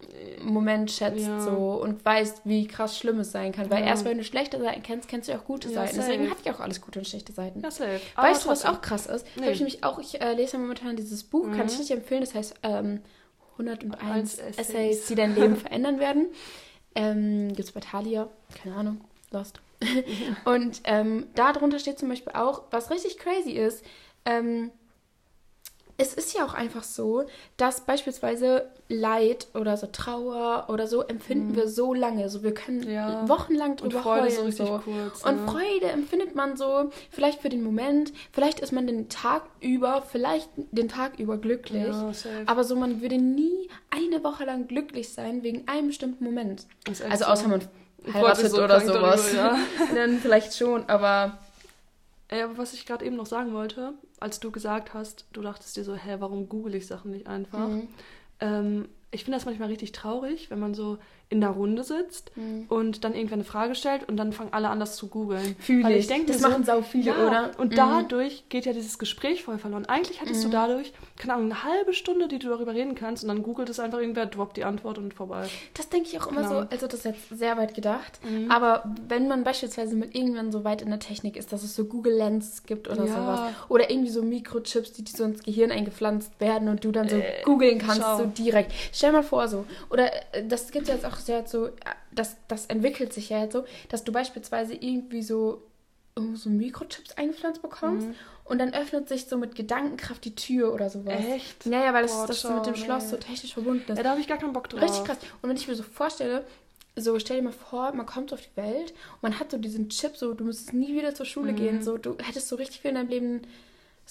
[0.00, 1.40] äh, Moment schätzt Ja.
[1.40, 3.70] so und weißt, wie krass schlimm es sein kann.
[3.70, 3.88] Weil Ja.
[3.88, 5.96] erst wenn du schlechte Seiten kennst, kennst du auch gute Ja, Seiten.
[5.96, 6.30] Deswegen safe.
[6.30, 7.60] habe ich auch alles gute und schlechte Seiten.
[7.60, 8.00] Ja, safe.
[8.16, 9.26] Weißt du, was auch krass ist?
[9.36, 9.42] Nee.
[9.42, 11.66] Habe ich nämlich auch, ich äh, lese ja momentan dieses Buch, kann Mhm.
[11.72, 13.00] ich nicht empfehlen, das heißt ähm,
[13.58, 14.58] 101 Essays.
[14.58, 15.06] Essays.
[15.06, 16.26] die dein Leben verändern werden.
[16.94, 18.28] Ähm, Gibt es bei Thalia,
[18.62, 19.60] keine Ahnung, Lost.
[20.44, 23.84] Und ähm, da drunter steht zum Beispiel auch, was richtig crazy ist,
[24.24, 24.70] ähm,
[26.02, 27.24] es ist ja auch einfach so,
[27.58, 32.30] dass beispielsweise Leid oder so Trauer oder so empfinden wir so lange.
[32.30, 32.90] So wir können Mhm.
[32.90, 33.28] Ja.
[33.28, 34.34] wochenlang Und drüber Freude heulen.
[34.34, 34.80] so richtig so.
[34.82, 35.22] kurz.
[35.24, 35.50] Und ne?
[35.52, 40.48] Freude empfindet man so, vielleicht für den Moment, vielleicht ist man den Tag über, vielleicht
[40.56, 41.84] den Tag über glücklich.
[41.94, 42.12] Ja.
[42.46, 46.66] Aber so, man würde nie eine Woche lang glücklich sein wegen einem bestimmten Moment.
[46.88, 47.30] Also so.
[47.30, 47.66] außer man Ich
[48.12, 49.32] heiratet so oder sowas.
[49.32, 49.58] darüber, ja.
[49.94, 51.38] Dann vielleicht schon, aber
[52.30, 55.76] Ey, aber was ich gerade eben noch sagen wollte, als du gesagt hast, du dachtest
[55.76, 57.66] dir so, hä, warum google ich Sachen nicht einfach?
[57.66, 57.88] Mhm.
[58.38, 60.98] Ähm, ich finde das manchmal richtig traurig, wenn man so
[61.30, 62.66] in der Runde sitzt Mhm.
[62.68, 65.54] und dann irgendwer eine Frage stellt und dann fangen alle an, das zu googeln.
[65.60, 66.08] Fühl Weil ich.
[66.08, 67.50] denke Das so, machen sau viele, ja, oder?
[67.58, 67.76] Und Mhm.
[67.76, 69.86] dadurch geht ja dieses Gespräch voll verloren.
[69.86, 70.50] Eigentlich hättest Mhm.
[70.50, 73.68] du dadurch, keine Ahnung, eine halbe Stunde, die du darüber reden kannst und dann googelt
[73.70, 75.46] es einfach irgendwer, droppt die Antwort und vorbei.
[75.74, 76.62] Das denke ich auch immer Genau.
[76.62, 78.18] so, also das ist jetzt sehr weit gedacht.
[78.24, 78.50] Mhm.
[78.50, 81.84] Aber wenn man beispielsweise mit irgendwann so weit in der Technik ist, dass es so
[81.84, 83.14] Google Lens gibt oder Ja.
[83.14, 83.40] sowas.
[83.68, 87.16] Oder irgendwie so Mikrochips, die, die so ins Gehirn eingepflanzt werden und du dann so
[87.16, 88.18] Äh, googeln kannst, schau.
[88.18, 88.72] so direkt.
[88.92, 89.64] Stell mal vor so.
[89.90, 91.70] Oder äh, das gibt ja jetzt auch sehr so, äh,
[92.12, 95.62] das, das entwickelt sich ja jetzt so, dass du beispielsweise irgendwie so,
[96.16, 98.14] oh, so Mikrochips eingepflanzt bekommst Mhm.
[98.44, 101.24] und dann öffnet sich so mit Gedankenkraft die Tür oder sowas.
[101.24, 101.66] Echt?
[101.66, 103.10] Ja, ja, weil das, Boah, das so mit dem Schloss nee.
[103.10, 103.96] so technisch verbunden ist.
[103.98, 104.82] Ja, da habe ich gar keinen Bock drauf.
[104.82, 105.18] Richtig krass.
[105.42, 106.44] Und wenn ich mir so vorstelle,
[106.96, 109.88] so stell dir mal vor, man kommt auf die Welt und man hat so diesen
[109.88, 111.56] Chip, so du müsstest nie wieder zur Schule Mhm.
[111.56, 113.42] gehen, so du hättest so richtig viel in deinem Leben,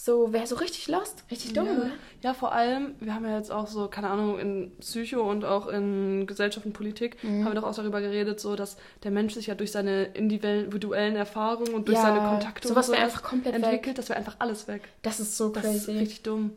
[0.01, 1.73] so wäre so richtig lost, richtig dumm, ja.
[1.73, 1.91] oder?
[2.21, 5.67] ja, vor allem, wir haben ja jetzt auch so, keine Ahnung, in Psycho und auch
[5.67, 7.43] in Gesellschaft und Politik Mhm.
[7.43, 11.17] haben wir doch auch darüber geredet, so dass der Mensch sich ja durch seine individuellen
[11.17, 13.95] Erfahrungen und durch Ja, seine Kontakte sowas und sowas einfach komplett entwickelt, weg.
[13.95, 14.83] das wäre einfach alles weg.
[15.01, 15.77] Das ist so Das crazy.
[15.91, 16.51] ist richtig dumm.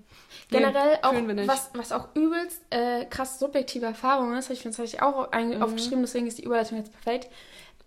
[0.50, 1.48] Nee, Generell auch, wir nicht.
[1.48, 5.62] was, was auch übelst äh, krass subjektive Erfahrung ist, habe ich mir tatsächlich auch Mhm.
[5.62, 7.28] aufgeschrieben, deswegen ist die Überleitung jetzt perfekt.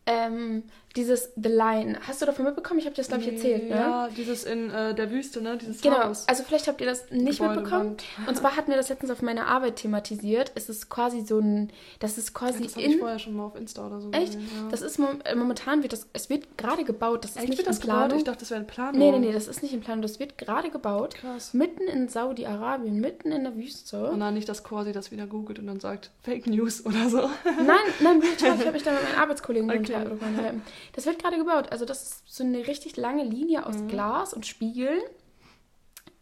[0.05, 0.63] Ähm,
[0.95, 1.99] dieses The Line.
[2.07, 2.79] Hast du davon mitbekommen?
[2.79, 3.75] Ich habe dir das, glaube ich, erzählt, ne?
[3.75, 5.57] Ja, dieses in äh, der Wüste, ne?
[5.57, 6.27] Dieses Genau, Haus.
[6.27, 7.89] also vielleicht habt ihr das nicht Gebäude, mitbekommen.
[7.91, 8.03] Wand.
[8.27, 10.51] Und zwar hatten wir das letztens auf meiner Arbeit thematisiert.
[10.55, 13.35] Es ist quasi so ein, das ist Ja, quasi das habe ich in, vorher schon
[13.35, 14.49] mal auf Insta oder so echt, gesehen.
[14.55, 14.69] Ja.
[14.71, 17.67] das ist äh, momentan wird das, es wird gerade gebaut, das ist Echt nicht wird
[17.67, 17.97] das in gebaut?
[17.97, 18.17] Planung.
[18.17, 18.97] Ich dachte, das wäre ein Plan.
[18.97, 21.15] Nee, nee, nee, das ist nicht in Planung, das wird gerade gebaut.
[21.15, 21.53] Krass.
[21.53, 24.09] Mitten in Saudi-Arabien, mitten in der Wüste.
[24.09, 27.29] Und dann nicht, dass Corsi das wieder googelt und dann sagt, Fake News oder so.
[27.43, 29.95] Nein, nein, ich habe mich da mit meinen Arbeitskollegen Okay.
[30.09, 30.61] unterhalten.
[30.93, 31.71] Das wird gerade gebaut.
[31.71, 33.87] Also das ist so eine richtig lange Linie aus Mhm.
[33.87, 34.99] Glas und Spiegeln.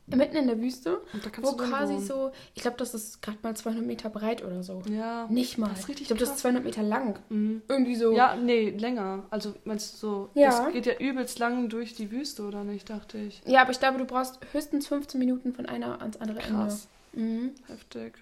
[0.06, 2.06] Mitten in der Wüste, Und da kannst wo quasi wohnen.
[2.06, 4.82] so, ich glaube, das ist gerade mal 200 Meter breit oder so.
[4.89, 5.28] Ja.
[5.30, 5.69] Nicht mal.
[5.69, 6.41] Das ist richtig ich glaube, das ist krass.
[6.41, 7.19] 200 Meter lang.
[7.30, 7.62] Mhm.
[7.69, 8.12] Irgendwie so.
[8.12, 9.23] Ja, nee, länger.
[9.30, 10.49] Also meinst du so, Ja.
[10.65, 13.41] das geht ja übelst lang durch die Wüste, oder nicht, dachte ich.
[13.45, 16.89] Ja, aber ich glaube, du brauchst höchstens 15 Minuten von einer ans andere Krass.
[17.13, 17.32] Ende.
[17.32, 17.52] Mhm.
[17.67, 18.15] Heftig.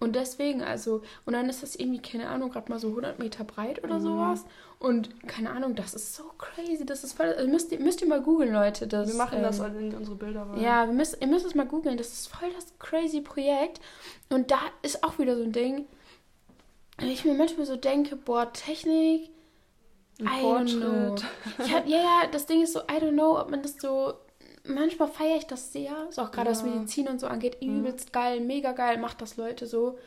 [0.00, 3.44] Und deswegen, also, und dann ist das irgendwie, keine Ahnung, gerade mal so 100 Meter
[3.44, 4.02] breit oder Mhm.
[4.02, 4.44] sowas.
[4.80, 6.86] Und keine Ahnung, das ist so crazy.
[6.86, 7.26] Das ist voll.
[7.26, 8.86] Also müsst, ihr, müsst ihr mal googeln, Leute.
[8.86, 10.60] Das, Wir machen ähm, das in unsere Bilder rein.
[10.60, 11.98] Ja, wir müsst, ihr müsst es mal googeln.
[11.98, 13.80] Das ist voll das crazy Projekt.
[14.28, 15.86] Und da ist auch wieder so ein Ding,
[16.98, 19.30] wenn ich mir manchmal so denke, boah, Technik,
[20.20, 21.08] Ein I don't know.
[21.16, 21.24] Fortschritt.
[21.66, 24.14] Ich hab, ja, ja, das Ding ist so, I don't know, ob man das so.
[24.64, 26.06] Manchmal feiere ich das sehr.
[26.10, 26.68] So auch gerade was Ja.
[26.68, 27.56] Medizin und so angeht.
[27.60, 29.98] Übelst geil, mega geil, macht das Leute so.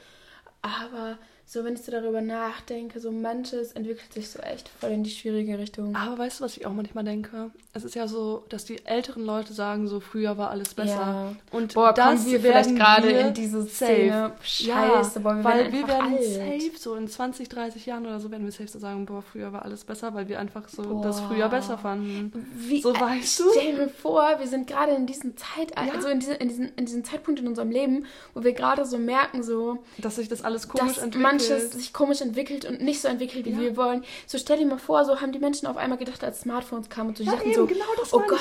[0.61, 1.17] Aber
[1.53, 5.09] so, wenn ich so darüber nachdenke, so manches entwickelt sich so echt voll in die
[5.09, 5.93] schwierige Richtung.
[5.97, 7.51] Aber weißt du, was ich auch manchmal denke?
[7.73, 10.93] Es ist ja so, dass die älteren Leute sagen, so früher war alles besser.
[10.93, 11.35] Ja.
[11.51, 13.73] Und Boah, das wir vielleicht gerade in diese safe.
[13.91, 14.31] Szene.
[14.41, 16.23] Scheiße, boah, wir weil werden wir werden alt.
[16.23, 19.51] safe, so in 20, 30 Jahren oder so, werden wir safe so sagen, boah, früher
[19.51, 21.01] war alles besser, weil wir einfach so Boah.
[21.03, 22.31] das früher besser fanden.
[22.55, 23.43] Wie, So äh, weißt du?
[23.57, 25.93] Stell dir vor, wir sind gerade in diesem Zeitalter, Ja.
[25.95, 28.97] also in, diese, in, diesen, in diesem Zeitpunkt in unserem Leben, wo wir gerade so
[28.97, 31.21] merken, so, Dass sich das alles komisch entwickelt.
[31.49, 33.59] Manches sich komisch entwickelt und nicht so entwickelt, wie Ja.
[33.59, 34.03] wir wollen.
[34.27, 37.09] So stell dir mal vor, so haben die Menschen auf einmal gedacht, als Smartphones kamen
[37.09, 38.39] und so, die Ja, dachten eben, so, genau das oh Gott,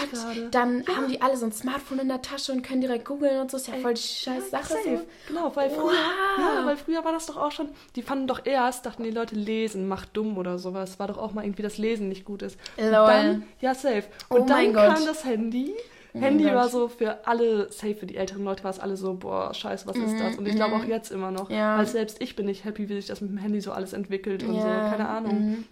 [0.50, 3.50] dann haben die alle so ein Smartphone in der Tasche und können direkt googeln und
[3.50, 4.68] so, ist ja Ey, voll die scheiß Sache.
[4.74, 4.96] Safe.
[4.98, 5.02] So.
[5.28, 6.38] Genau, weil früher, Wow.
[6.38, 9.34] ja, weil früher war das doch auch schon, die fanden doch erst, dachten die Leute,
[9.34, 10.98] lesen macht dumm oder sowas.
[10.98, 12.58] War doch auch mal irgendwie, dass Lesen nicht gut ist.
[12.76, 12.92] Und Lol.
[12.92, 14.04] dann, ja, safe.
[14.30, 14.94] Oh Und dann mein Gott.
[14.96, 15.74] kam das Handy.
[16.14, 19.14] Mein Handy war so für alle, safe für die älteren Leute war es alle so,
[19.14, 20.36] boah, scheiße, was ist das?
[20.36, 21.48] Und ich glaube auch jetzt immer noch.
[21.48, 21.78] Mhm, Ja.
[21.78, 24.42] Weil selbst ich bin nicht happy, wie sich das mit dem Handy so alles entwickelt
[24.42, 25.34] und Ja, so, keine Ahnung.
[25.34, 25.64] mhm.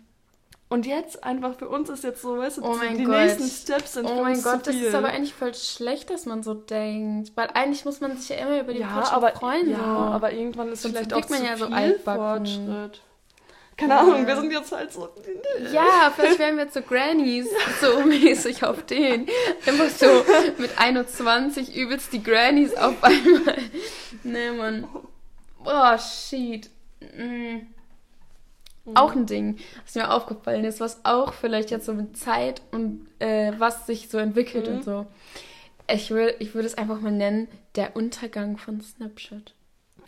[0.70, 3.16] Und jetzt einfach für uns ist jetzt so, weißt du, Oh mein die Gott.
[3.16, 6.52] nächsten Steps sind Oh mein Gott, das ist aber eigentlich voll schlecht, dass man so
[6.52, 7.32] denkt.
[7.36, 9.70] Weil eigentlich muss man sich ja immer über die ja, Fortschritt aber, freuen.
[9.70, 9.82] ja, so.
[9.82, 11.98] aber irgendwann ist Sonst vielleicht auch man zu ja so viel.
[12.04, 13.00] Fortschritt.
[13.78, 14.00] Keine Ja.
[14.00, 15.08] Ahnung, wir sind jetzt halt so.
[15.72, 17.46] Ja, vielleicht werden wir jetzt so Grannies,
[17.80, 19.26] so mäßig auf den.
[19.66, 20.06] Immer so
[20.58, 23.56] mit 21 übelst die Grannies auf einmal.
[24.24, 24.86] Nee, Mann.
[25.62, 26.68] Boah, shit.
[27.16, 27.58] Mm.
[28.94, 33.06] Auch ein Ding, was mir aufgefallen ist, was auch vielleicht jetzt so mit Zeit und
[33.20, 34.76] äh, was sich so entwickelt Mhm.
[34.76, 35.06] und so.
[35.90, 39.54] Ich würde ich würde es einfach mal nennen, der Untergang von Snapchat.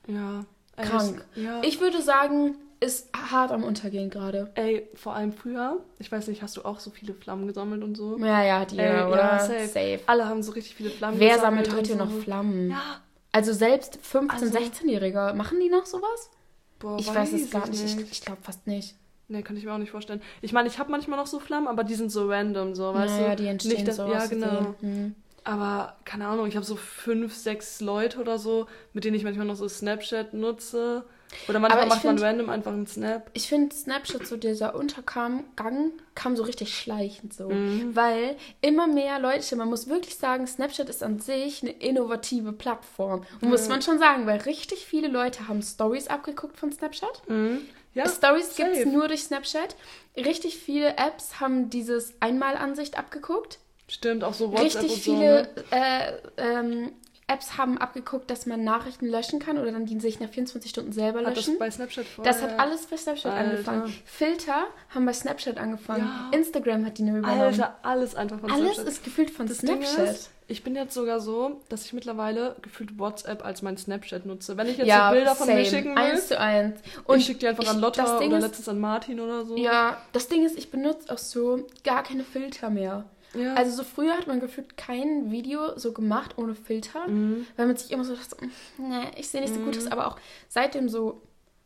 [0.06, 0.44] Ja.
[0.76, 1.24] ey, Krank.
[1.36, 1.60] Ja.
[1.62, 4.50] Ich würde sagen, ist hart am Untergehen gerade.
[4.54, 7.94] Ey, vor allem früher, ich weiß nicht, hast du auch so viele Flammen gesammelt und
[7.96, 8.18] so?
[8.18, 9.16] Ja, ja, die, Ey, oder?
[9.16, 10.00] ja, safe.
[10.06, 12.20] Alle haben so richtig viele Flammen Wer gesammelt sammelt heute und noch so.
[12.22, 12.70] Flammen?
[12.70, 13.00] Ja.
[13.32, 16.30] Also selbst 15-, Also- 16-Jährige, machen die noch sowas?
[16.78, 18.00] Boah, ich weiß es gar ich nicht.
[18.00, 18.96] Ich, ich glaube fast nicht.
[19.28, 20.22] Nee, kann ich mir auch nicht vorstellen.
[20.40, 23.20] Ich meine, ich habe manchmal noch so Flammen, aber die sind so random, so, weißt
[23.20, 23.42] naja, du?
[23.42, 24.46] die entstehen nicht, dass, so Ja, genau.
[24.48, 24.74] Versehen.
[24.80, 25.14] Hm.
[25.44, 29.46] Aber keine Ahnung, ich habe so fünf, sechs Leute oder so, mit denen ich manchmal
[29.46, 31.04] noch so Snapchat nutze.
[31.48, 33.30] Oder manchmal macht man find- random einfach einen Snap.
[33.34, 37.48] Ich finde Snapchat, so dieser Untergang, Gang, kam so richtig schleichend so.
[37.50, 37.94] Mhm.
[37.94, 43.24] Weil immer mehr Leute, man muss wirklich sagen, Snapchat ist an sich eine innovative Plattform.
[43.40, 47.22] Muss man schon sagen, weil richtig viele Leute haben Stories abgeguckt von Snapchat.
[47.28, 47.60] Mhm.
[47.94, 49.74] Ja, Stories gibt es nur durch Snapchat.
[50.16, 53.58] Richtig viele Apps haben dieses Einmalansicht abgeguckt.
[53.88, 55.02] Stimmt, auch so WhatsApp Richtig und so.
[55.02, 55.48] viele Ne?
[55.72, 56.92] äh, ähm,
[57.30, 60.92] Apps haben abgeguckt, dass man Nachrichten löschen kann oder dann die sich nach 24 Stunden
[60.92, 61.58] selber Hat das löschen.
[61.58, 62.24] bei Snapchat vor?
[62.24, 63.50] Das hat alles bei Snapchat Alter.
[63.50, 63.94] angefangen.
[64.04, 64.64] Filter
[64.94, 66.04] haben bei Snapchat angefangen.
[66.32, 66.36] Ja.
[66.36, 67.42] Instagram hat die nur übernommen.
[67.42, 68.86] Alter, alles einfach von alles Snapchat.
[68.88, 70.10] ist gefühlt von Das Ding Snapchat.
[70.14, 74.56] ist, ich bin jetzt sogar so, dass ich mittlerweile gefühlt WhatsApp als mein Snapchat nutze.
[74.56, 75.60] Wenn ich jetzt ja, so Bilder von same.
[75.60, 76.80] mir schicken will, Eins zu eins.
[77.16, 79.44] ich schicke die einfach an ich- Lotta das Ding oder ist- letztens an Martin oder
[79.44, 79.56] so.
[79.56, 83.04] Ja, das Ding ist, ich benutze auch so gar keine Filter mehr.
[83.34, 83.54] Ja.
[83.54, 87.46] Also so früher hat man gefühlt kein Video so gemacht ohne Filter, Mhm.
[87.56, 88.46] weil man sich immer so dachte, so,
[88.82, 90.16] nee, ich sehe nicht so gut aus, aber auch
[90.48, 91.20] seitdem so,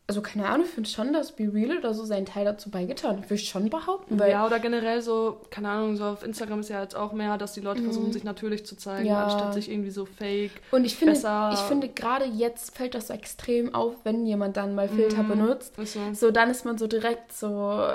[0.07, 3.17] also keine Ahnung, ich finde schon, dass Be Real oder so seinen Teil dazu beigetan
[3.17, 3.31] hat.
[3.31, 6.69] Würde ich schon behaupten, weil ja, oder generell so, keine Ahnung, so auf Instagram ist
[6.69, 9.09] ja jetzt auch mehr, dass die Leute versuchen, sich natürlich zu zeigen, Mhm.
[9.15, 9.25] Ja.
[9.25, 10.51] anstatt sich irgendwie so fake.
[10.73, 14.59] Und ich finde, besser- ich finde gerade jetzt fällt das so extrem auf, wenn jemand
[14.59, 15.29] dann mal Filter Mhm.
[15.29, 15.73] benutzt.
[15.83, 16.01] So.
[16.13, 17.89] So, dann ist man so direkt so,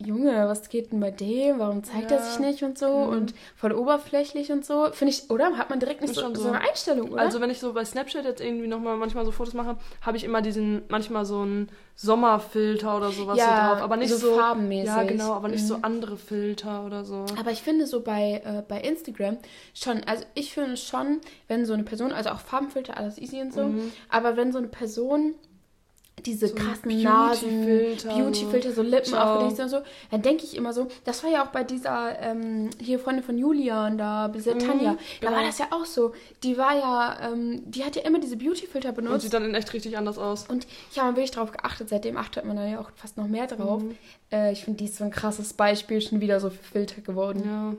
[0.00, 1.58] Junge, was geht denn bei dem?
[1.58, 2.22] Warum zeigt er Ja.
[2.22, 2.86] sich nicht und so?
[2.86, 4.90] Und voll oberflächlich und so.
[4.92, 5.58] Finde ich, oder?
[5.58, 6.40] Hat man direkt nicht so, so.
[6.40, 6.48] so.
[6.48, 7.20] eine Einstellung, oder?
[7.22, 10.22] Also wenn ich so bei Snapchat jetzt irgendwie nochmal manchmal so Fotos mache, habe ich
[10.22, 13.82] immer diesen, manchmal so einen Sommerfilter oder sowas Ja, so drauf.
[13.82, 14.86] Aber nicht so so, farbenmäßig.
[14.86, 15.84] Ja, genau, aber nicht so Mhm.
[15.84, 17.24] andere Filter oder so.
[17.36, 19.38] Aber ich finde so bei, äh, bei Instagram
[19.74, 23.52] schon, also ich finde schon, wenn so eine Person, also auch Farbenfilter, alles easy und
[23.52, 23.90] so, Mhm.
[24.10, 25.34] aber wenn so eine Person
[26.26, 29.78] diese So krassen Nasen, Beauty-Filter, so Lippen aufgedingst und so,
[30.10, 33.38] dann denke ich immer so, das war ja auch bei dieser ähm, hier Freundin von
[33.38, 35.46] Julian da, dieser Mhm, Tanja, da war genau.
[35.46, 36.12] das ja auch so.
[36.42, 39.22] Die war ja, ähm, die hat ja immer diese Beauty-Filter Und benutzt.
[39.22, 40.46] sieht dann in echt richtig anders aus.
[40.48, 43.46] Und ich habe wirklich drauf geachtet, seitdem achtet man da ja auch fast noch mehr
[43.46, 43.82] drauf.
[43.82, 43.96] Mhm.
[44.32, 47.42] Äh, ich finde, die ist so ein krasses Beispiel schon wieder so für Filter geworden.
[47.44, 47.74] Ja.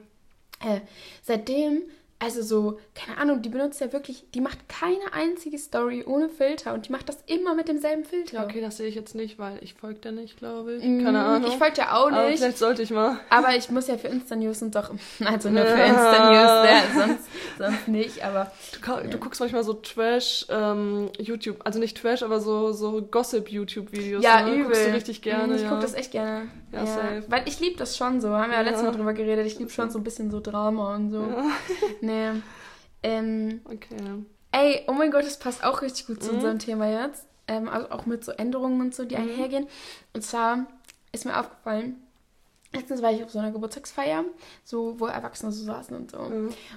[0.75, 0.81] Äh,
[1.23, 1.83] seitdem
[2.21, 6.73] also so, keine Ahnung, die benutzt ja wirklich, die macht keine einzige Story ohne Filter
[6.73, 8.37] und die macht das immer mit demselben Filter.
[8.39, 10.83] Ja, okay, das sehe ich jetzt nicht, weil ich folge dir nicht, glaube ich.
[10.83, 11.49] Mm, Keine Ahnung.
[11.49, 12.39] Ich folge ja auch Aber nicht.
[12.39, 13.17] vielleicht sollte ich mal.
[13.29, 14.91] Aber ich muss ja für Insta-News und doch,
[15.25, 15.85] also nur für Ja.
[15.85, 17.25] Insta-News, ja, sonst,
[17.57, 22.21] sonst nicht, aber Du, ka- du guckst manchmal so Trash ähm, YouTube, also nicht Trash,
[22.23, 24.21] aber so, so Gossip-YouTube-Videos.
[24.23, 24.55] ja, ne?
[24.55, 24.65] übel.
[24.65, 25.69] Guckst du richtig gerne, Mm, Ich ja.
[25.69, 26.49] gucke das echt gerne.
[26.71, 27.23] Ja, safe.
[27.29, 28.91] Weil ich liebe das schon so, haben wir ja, letztes Ja.
[28.91, 31.25] Mal drüber geredet, ich liebe schon so ein bisschen so Drama und so.
[32.09, 32.41] Nee.
[33.03, 34.23] Ähm, Okay.
[34.51, 36.35] ey, oh mein Gott, das passt auch richtig gut zu Mhm.
[36.35, 37.25] unserem Thema jetzt.
[37.47, 39.21] Ähm, also auch mit so Änderungen und so, die Mhm.
[39.21, 39.67] einhergehen.
[40.13, 40.65] Und zwar
[41.11, 41.95] ist mir aufgefallen,
[42.73, 44.23] letztens war ich auf so einer Geburtstagsfeier,
[44.63, 46.17] so wo Erwachsene so saßen und so.
[46.17, 46.29] Ja.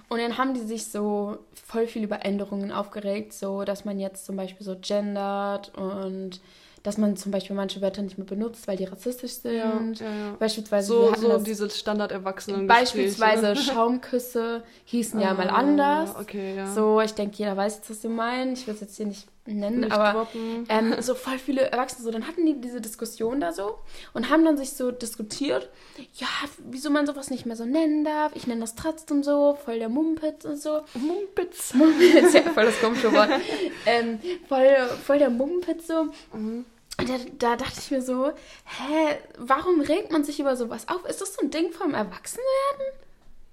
[0.08, 4.24] Und dann haben die sich so voll viel über Änderungen aufgeregt, so dass man jetzt
[4.24, 6.40] zum Beispiel so gendert und
[6.82, 9.54] dass man zum Beispiel manche Wörter nicht mehr benutzt, weil die rassistisch sind.
[9.54, 10.36] Ja, ja, ja.
[10.38, 12.66] Beispielsweise, So, so diese Standard-Erwachsenen.
[12.66, 13.54] beispielsweise
[14.02, 16.16] Schaumküsse hießen ja mal Ah, anders.
[16.16, 16.66] Okay, ja.
[16.72, 18.62] So, ich denke, jeder weiß jetzt, was du meinst.
[18.62, 20.28] Ich will es jetzt hier nicht nennen, Nicht aber
[20.68, 23.78] ähm, so voll viele Erwachsene so, dann hatten die diese Diskussion da so
[24.12, 25.68] und haben dann sich so diskutiert,
[26.14, 26.28] ja,
[26.58, 28.32] wieso man sowas nicht mehr so nennen darf.
[28.34, 30.82] Ich nenne das trotzdem so, voll der Mumpitz und so.
[30.94, 31.74] Mumpitz.
[31.74, 33.30] Mumpitz, ja, voll das komische Wort.
[33.86, 36.04] ähm, voll, voll der Mumpitz so.
[36.32, 36.64] Mhm.
[36.98, 41.04] Und da, da dachte ich mir so, hä, warum regt man sich über sowas auf?
[41.06, 43.02] Ist das so ein Ding vom Erwachsenwerden?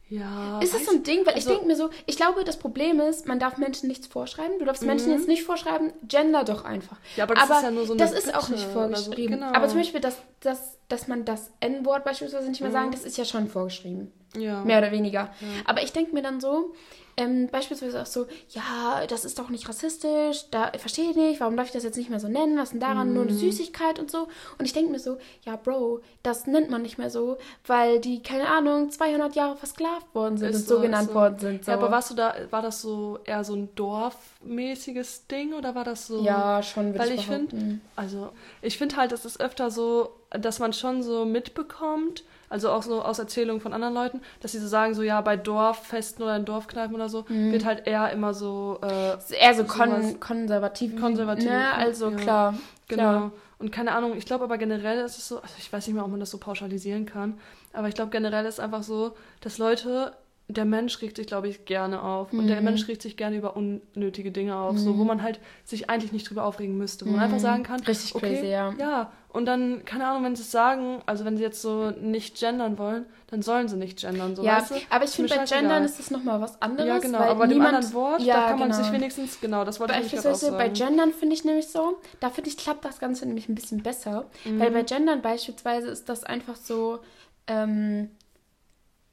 [0.09, 0.59] Ja.
[0.59, 1.19] Ist das so ein Ding?
[1.25, 4.07] Weil also- ich denke mir so, ich glaube, das Problem ist, man darf Menschen nichts
[4.07, 4.57] vorschreiben.
[4.59, 5.17] Du darfst Menschen Mhm.
[5.19, 6.97] jetzt nicht vorschreiben, gender doch einfach.
[7.15, 9.33] Ja, aber das ist ja nur so eine das ist auch Bitte nicht vorgeschrieben.
[9.35, 9.53] so, genau.
[9.53, 12.73] Aber zum Beispiel, dass, dass, dass man das N-Wort beispielsweise nicht mehr Mhm.
[12.73, 14.11] sagen, das ist ja schon vorgeschrieben.
[14.35, 14.63] Ja.
[14.63, 15.31] Mehr oder weniger.
[15.41, 15.47] Ja.
[15.65, 16.73] Aber ich denke mir dann so,
[17.19, 21.55] ähm, beispielsweise auch so, ja, das ist doch nicht rassistisch, da verstehe ich nicht, warum
[21.57, 23.37] darf ich das jetzt nicht mehr so nennen, was ist denn daran, nur eine Mhm.
[23.37, 24.27] Süßigkeit und so.
[24.57, 28.23] Und ich denke mir so, ja, Bro, das nennt man nicht mehr so, weil die,
[28.23, 31.13] keine Ahnung, 200 Jahre versklavt worden sind Ist und so, so, genannt so.
[31.15, 31.65] worden sind.
[31.65, 31.71] So.
[31.71, 35.83] Ja, aber warst du da, war das so eher so ein dorfmäßiges Ding oder war
[35.83, 36.23] das so?
[36.23, 37.81] Ja, schon, Weil ich ich find- behaupten.
[37.95, 38.29] Also,
[38.61, 43.01] ich finde halt, es ist öfter so, dass man schon so mitbekommt, also auch so
[43.01, 46.45] aus Erzählungen von anderen Leuten, dass sie so sagen, so ja, bei Dorffesten oder in
[46.45, 47.51] Dorfkneipen oder so, Mhm.
[47.51, 50.99] wird halt eher immer so, äh, eher so kon konservativ.
[50.99, 51.73] Konservativ, Ne?
[51.73, 52.15] Also ja.
[52.17, 52.53] klar.
[52.87, 53.01] Genau.
[53.03, 53.31] Klar.
[53.59, 56.03] Und keine Ahnung, ich glaube aber generell ist es so, also ich weiß nicht mehr,
[56.05, 57.37] ob man das so pauschalisieren kann,
[57.73, 60.13] aber ich glaube generell ist einfach so, dass Leute,
[60.51, 62.33] der Mensch regt sich, glaube ich, gerne auf.
[62.33, 62.63] Und der Mhm.
[62.63, 64.97] Mensch regt sich gerne über unnötige Dinge auf, so Mhm.
[64.97, 67.05] wo man halt sich eigentlich nicht drüber aufregen müsste.
[67.05, 67.23] Wo man Mhm.
[67.25, 68.73] einfach sagen kann, Richtig okay, crazy, ja.
[68.79, 69.11] ja.
[69.31, 72.79] Und dann, keine Ahnung, wenn sie es sagen, also wenn sie jetzt so nicht gendern
[72.79, 74.75] wollen, dann sollen sie nicht gendern, so ja, weißt du?
[74.89, 75.43] aber ich finde, bei.
[75.45, 76.87] Gendern ist das nochmal was anderes.
[76.87, 78.81] Ja, genau, weil aber bei dem niemand, anderen Wort, ja, da kann man genau.
[78.81, 80.95] sich wenigstens, genau, das wollte ich nämlich gerade auch Beispielsweise bei sagen.
[80.95, 84.25] Gendern finde ich nämlich so, da finde ich, klappt das Ganze nämlich ein bisschen besser.
[84.45, 84.59] Mhm.
[84.59, 86.97] Weil bei Gendern beispielsweise ist das einfach so,
[87.45, 88.09] ähm,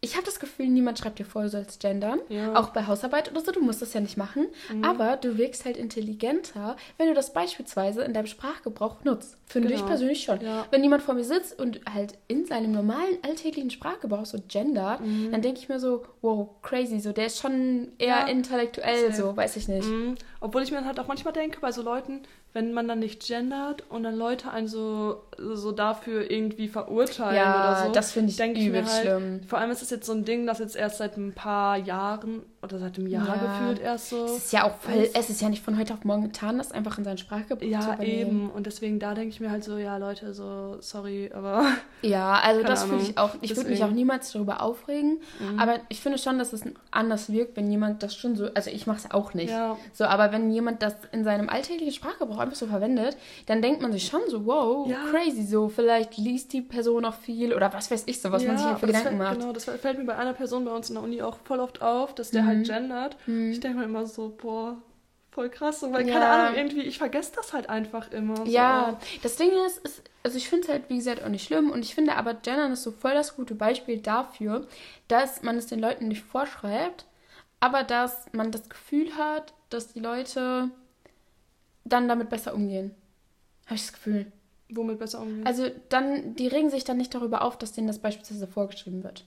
[0.06, 2.20] ich habe das Gefühl, niemand schreibt dir vor, du sollst gendern.
[2.28, 2.54] Ja.
[2.54, 4.46] Auch bei Hausarbeit oder so, du musst das ja nicht machen.
[4.72, 4.84] Mhm.
[4.84, 9.36] Aber du wirkst halt intelligenter, wenn du das beispielsweise in deinem Sprachgebrauch nutzt.
[9.46, 9.86] Finde ich Genau.
[9.88, 10.40] persönlich schon.
[10.40, 10.66] Ja.
[10.70, 15.30] Wenn jemand vor mir sitzt und halt in seinem normalen alltäglichen Sprachgebrauch so gendert, Mhm.
[15.32, 19.22] dann denke ich mir so, wow, crazy, so der ist schon eher Ja, intellektuell, safe.
[19.22, 19.88] so, weiß ich nicht.
[19.88, 20.14] Mhm.
[20.40, 22.22] Obwohl ich mir halt auch manchmal denke, bei so Leuten,
[22.56, 27.72] wenn man dann nicht gendert und dann Leute einen so, so dafür irgendwie verurteilen Ja,
[27.82, 27.92] oder so.
[27.92, 29.40] das finde ich denke ich übel mir halt, schlimm.
[29.46, 32.44] Vor allem ist es jetzt so ein Ding, das jetzt erst seit ein paar Jahren
[32.66, 33.36] oder seit einem Jahr Ja.
[33.46, 34.24] gefühlt erst so.
[34.24, 36.72] Es ist ja auch voll, es ist ja nicht von heute auf morgen getan, das
[36.72, 38.30] einfach in seinen Sprachgebrauch zu Ja, übernehmen.
[38.30, 38.50] eben.
[38.50, 41.64] Und deswegen da denke ich mir halt so, ja, Leute, so, sorry, aber.
[42.02, 43.00] Ja, also das Ahnung.
[43.00, 43.30] ich auch.
[43.40, 45.58] Ich würde mich auch niemals darüber aufregen, Mhm.
[45.58, 48.86] aber ich finde schon, dass es anders wirkt, wenn jemand das schon so, also ich
[48.86, 49.50] mache es auch nicht.
[49.50, 53.80] Ja, So, aber wenn jemand das in seinem alltäglichen Sprachgebrauch einfach so verwendet, dann denkt
[53.82, 54.98] man sich schon so, wow, Ja.
[55.10, 58.56] crazy, so vielleicht liest die Person auch viel oder was weiß ich so, was man
[58.58, 59.38] sich halt für Gedanken macht.
[59.40, 61.82] Genau, das fällt mir bei einer Person bei uns in der Uni auch voll oft
[61.82, 62.46] auf, dass der Mhm.
[62.46, 63.16] halt gendert.
[63.26, 63.50] Mhm.
[63.52, 64.76] Ich denke mir immer so, boah,
[65.30, 65.80] voll krass.
[65.80, 66.14] So, weil, Ja.
[66.14, 68.36] keine Ahnung, irgendwie, ich vergesse das halt einfach immer.
[68.36, 68.44] So.
[68.44, 71.70] Ja, das Ding ist, ist also ich finde es halt, wie gesagt, auch nicht schlimm.
[71.70, 74.66] Und ich finde aber, Gendern ist so voll das gute Beispiel dafür,
[75.08, 77.06] dass man es den Leuten nicht vorschreibt,
[77.60, 80.70] aber dass man das Gefühl hat, dass die Leute
[81.84, 82.94] dann damit besser umgehen.
[83.66, 84.32] Habe ich das Gefühl.
[84.68, 85.46] Womit besser umgehen.
[85.46, 89.24] Also dann, die regen sich dann nicht darüber auf, dass denen das beispielsweise vorgeschrieben wird.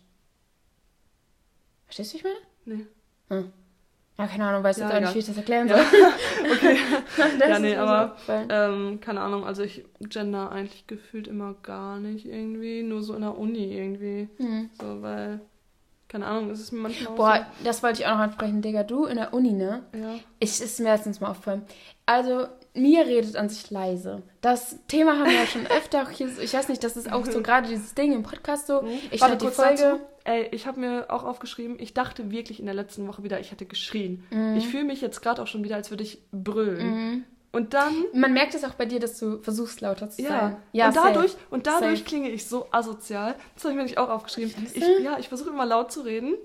[1.85, 2.77] Verstehst du, wie ich meine?
[2.79, 2.85] nee.
[3.29, 5.77] Ja, keine Ahnung, weiß Ja, jetzt auch nicht, wie ich das erklären Ja.
[5.77, 5.85] soll.
[6.51, 6.77] Okay.
[7.39, 8.15] Das Ja, nee, so aber-.
[8.49, 12.83] Ähm, keine Ahnung, also ich gender eigentlich gefühlt immer gar nicht irgendwie.
[12.83, 14.27] Nur so in der Uni irgendwie.
[14.37, 14.69] Hm.
[14.81, 15.39] So, weil,
[16.09, 18.83] keine Ahnung, ist es mir manchmal auch Boah, das wollte ich auch noch ansprechen, Digga.
[18.83, 19.83] Du in der Uni, ne?
[19.93, 19.99] so.
[19.99, 20.15] Ja.
[20.39, 21.63] Ich ist mir letztens mal aufgefallen.
[22.05, 24.23] Also, mir redet an sich leise.
[24.41, 26.27] Das Thema haben wir ja schon öfter auch hier.
[26.29, 28.83] so- Ich weiß nicht, das ist auch so gerade dieses Ding im Podcast so.
[29.11, 29.75] Ich Warte die Folge.
[29.81, 29.99] dazu.
[30.29, 33.51] Ey, ich habe mir auch aufgeschrieben, ich dachte wirklich in der letzten Woche wieder, ich
[33.51, 34.23] hätte geschrien.
[34.29, 34.55] Mhm.
[34.57, 37.25] Ich fühle mich jetzt gerade auch schon wieder, als würde ich brüllen.
[37.51, 40.57] Und dann Man merkt es auch bei dir, dass du versuchst, lauter zu sein.
[40.71, 41.43] ja, und dadurch, safe.
[41.49, 42.03] und dadurch Safe.
[42.09, 43.33] klinge ich so asozial.
[43.55, 44.53] Das habe ich mir nicht auch aufgeschrieben.
[44.75, 46.35] Ich, ja, ich versuche immer laut zu reden,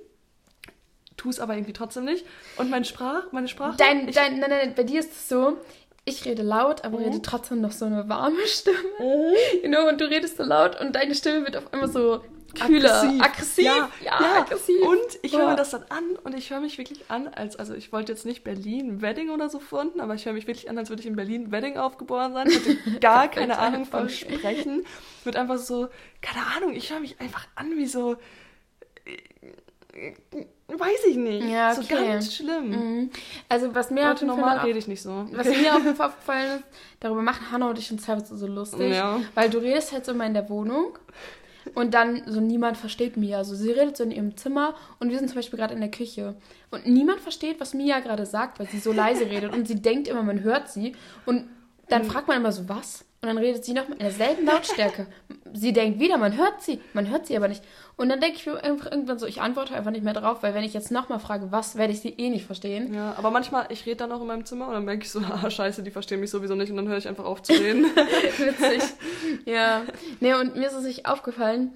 [1.19, 2.25] tue es aber irgendwie trotzdem nicht.
[2.57, 3.77] Und mein Sprach, meine Sprache.
[3.77, 5.59] Dein, ich, dein, nein, nein, bei dir ist es so,
[6.07, 7.05] ich rede laut, aber Mhm.
[7.05, 8.79] rede trotzdem noch so eine warme Stimme.
[9.63, 12.23] You know, und du redest so laut und deine Stimme wird auf einmal so
[12.55, 13.23] kühler, aggressiv.
[13.23, 13.65] Aggressiv.
[13.65, 14.81] Ja, Ja, aggressiv.
[14.83, 15.51] Und ich höre Ja.
[15.51, 18.25] mir das dann an und ich höre mich wirklich an, als, also ich wollte jetzt
[18.27, 21.07] nicht Berlin Wedding oder so funden, aber ich höre mich wirklich an, als würde ich
[21.09, 22.47] in Berlin Wedding aufgeboren sein.
[22.49, 24.09] Ich hatte gar keine Ahnung einfach.
[24.09, 24.85] Sprechen.
[25.25, 25.89] Wird einfach so,
[26.23, 28.17] keine Ahnung, ich höre mich einfach an wie so,
[29.05, 30.13] äh,
[30.69, 31.47] weiß ich nicht.
[31.49, 32.07] Ja, So okay.
[32.09, 32.71] ganz schlimm.
[32.71, 33.11] Mhm.
[33.49, 35.27] Also was mir auf jeden normal Fall rede ich nicht so.
[35.33, 36.65] Was mir auf jeden Fall aufgefallen ist,
[37.01, 39.21] darüber machen Hannah und ich uns teilweise so lustig, Ja.
[39.35, 40.99] weil du redest halt so immer in der Wohnung
[41.75, 43.39] und dann so niemand versteht Mia.
[43.39, 45.91] Also sie redet so in ihrem Zimmer und wir sind zum Beispiel gerade in der
[45.91, 46.37] Küche
[46.71, 50.09] und niemand versteht, was Mia gerade sagt, weil sie so leise redet und sie denkt
[50.09, 50.95] immer, man hört sie
[51.27, 51.49] und
[51.89, 53.05] dann fragt man immer so, was?
[53.25, 55.07] Und dann redet sie noch mit derselben Lautstärke.
[55.55, 57.63] sie denkt wieder, man hört sie, man hört sie aber nicht.
[57.97, 60.53] Und dann denke ich mir einfach irgendwann so, ich antworte einfach nicht mehr drauf, weil
[60.53, 62.93] wenn ich jetzt nochmal frage, was, werde ich sie eh nicht verstehen.
[62.93, 65.21] Ja, aber manchmal, ich rede dann auch in meinem Zimmer und dann merke ich so,
[65.23, 67.85] ah, scheiße, die verstehen mich sowieso nicht und dann höre ich einfach auf zu reden.
[68.37, 68.83] Witzig.
[69.47, 69.85] ja.
[70.21, 71.73] Nee, und mir ist es nicht aufgefallen,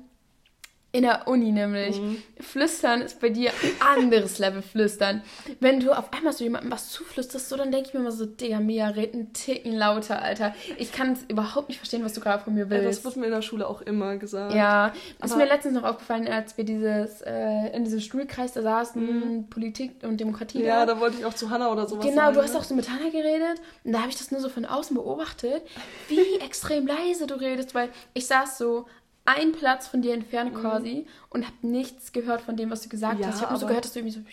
[0.99, 2.01] in der Uni nämlich.
[2.01, 2.21] Mhm.
[2.41, 5.23] Flüstern ist bei dir ein anderes Level Flüstern.
[5.61, 8.27] Wenn du auf einmal so jemandem was zuflüsterst, so, dann denke ich mir immer so,
[8.27, 10.55] Digga, Mia, red einen Ticken lauter, Alter.
[10.77, 13.05] Ich kann es überhaupt nicht verstehen, was du gerade von mir Ja, das willst.
[13.05, 14.55] wird mir in der Schule auch immer gesagt.
[14.55, 14.89] Ja,
[15.23, 19.47] ist Aber- mir letztens noch aufgefallen, als wir dieses, äh, in diesem Stuhlkreis da saßen,
[19.51, 20.59] Politik und Demokratie.
[20.59, 20.65] Mhm.
[20.65, 20.95] Ja, da.
[20.95, 22.35] da wollte ich auch zu Hannah oder sowas Genau, sagen.
[22.35, 22.59] du hast ne?
[22.59, 25.63] auch so mit Hannah geredet und da habe ich das nur so von außen beobachtet,
[26.09, 28.87] wie extrem leise du redest, weil ich saß so
[29.29, 33.17] einen Platz von dir entfernt quasi und habe nichts gehört von dem, was du gesagt
[33.17, 33.21] Mhm.
[33.23, 33.37] Ja, hast.
[33.37, 34.25] Ich habe nur so gehört, dass du irgendwie so...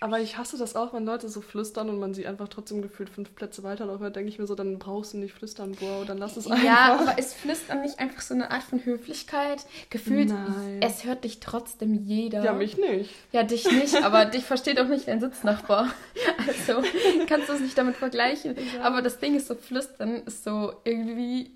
[0.00, 3.08] Aber ich hasse das auch, wenn Leute so flüstern und man sie einfach trotzdem gefühlt
[3.08, 6.02] fünf Plätze weiter noch hört, denke ich mir so, dann brauchst du nicht flüstern, Bro,
[6.08, 6.64] dann lass es einfach.
[6.64, 9.64] Ja, aber ist Flüstern nicht einfach so eine Art von Höflichkeit?
[9.90, 10.80] Gefühlt, Nein.
[10.82, 12.42] es hört dich trotzdem jeder.
[12.42, 13.10] Ja, mich nicht.
[13.30, 15.88] Ja, dich nicht, aber dich versteht auch nicht dein Sitznachbar.
[16.48, 16.82] Also
[17.28, 18.56] kannst du es nicht damit vergleichen.
[18.82, 21.52] Aber das Ding ist so, Flüstern ist so irgendwie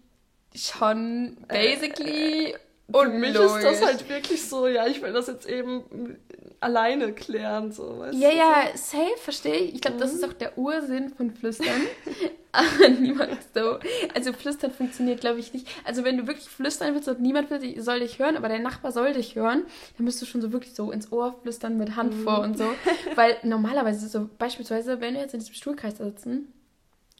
[0.54, 2.54] schon basically
[2.92, 3.62] Für mich ist unlogisch.
[3.64, 6.16] das halt wirklich so, ja, ich will das jetzt eben
[6.60, 8.36] alleine klären, so, weißt Ja, du?
[8.36, 9.74] ja, safe, verstehe ich.
[9.74, 11.66] Ich glaube, das ist auch der Ursinn von Flüstern.
[12.52, 13.78] Aber niemand so.
[14.14, 15.68] Also Flüstern funktioniert, glaube ich, nicht.
[15.84, 18.92] Also wenn du wirklich flüstern willst und niemand will, soll dich hören, aber dein Nachbar
[18.92, 19.64] soll dich hören,
[19.98, 22.72] dann müsst du schon so wirklich so ins Ohr flüstern mit Hand vor und so.
[23.14, 26.50] Weil normalerweise so, beispielsweise, wenn wir jetzt in diesem Stuhlkreis sitzen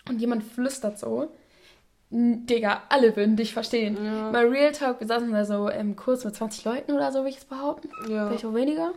[0.09, 1.31] und jemand flüstert so,
[2.11, 3.97] Digga, alle würden dich verstehen.
[4.03, 4.31] Ja.
[4.31, 7.31] Mal Real Talk, wir saßen da so im Kurs mit 20 Leuten oder so, will
[7.31, 7.89] ich es behaupten.
[8.09, 8.29] Ja.
[8.29, 8.93] Vielleicht auch weniger.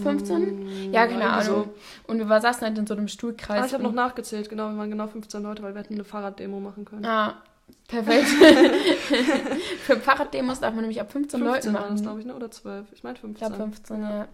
[0.00, 0.88] 15?
[0.88, 1.70] Mm, Ja, keine Ahnung.
[2.06, 3.62] Und wir saßen halt in so einem Stuhlkreis.
[3.62, 6.04] Ah, ich habe noch nachgezählt, genau, wir waren genau 15 Leute, weil wir hätten eine
[6.04, 7.04] Fahrraddemo machen können.
[7.04, 7.42] Ah,
[7.88, 8.26] perfekt.
[9.86, 12.02] Für Fahrraddemos darf man nämlich ab 15, 15 Leuten waren machen.
[12.02, 12.34] glaube ich, ne?
[12.34, 12.86] oder 12.
[12.92, 13.48] Ich meine Ich 15.
[13.48, 14.28] glaube 15, ja.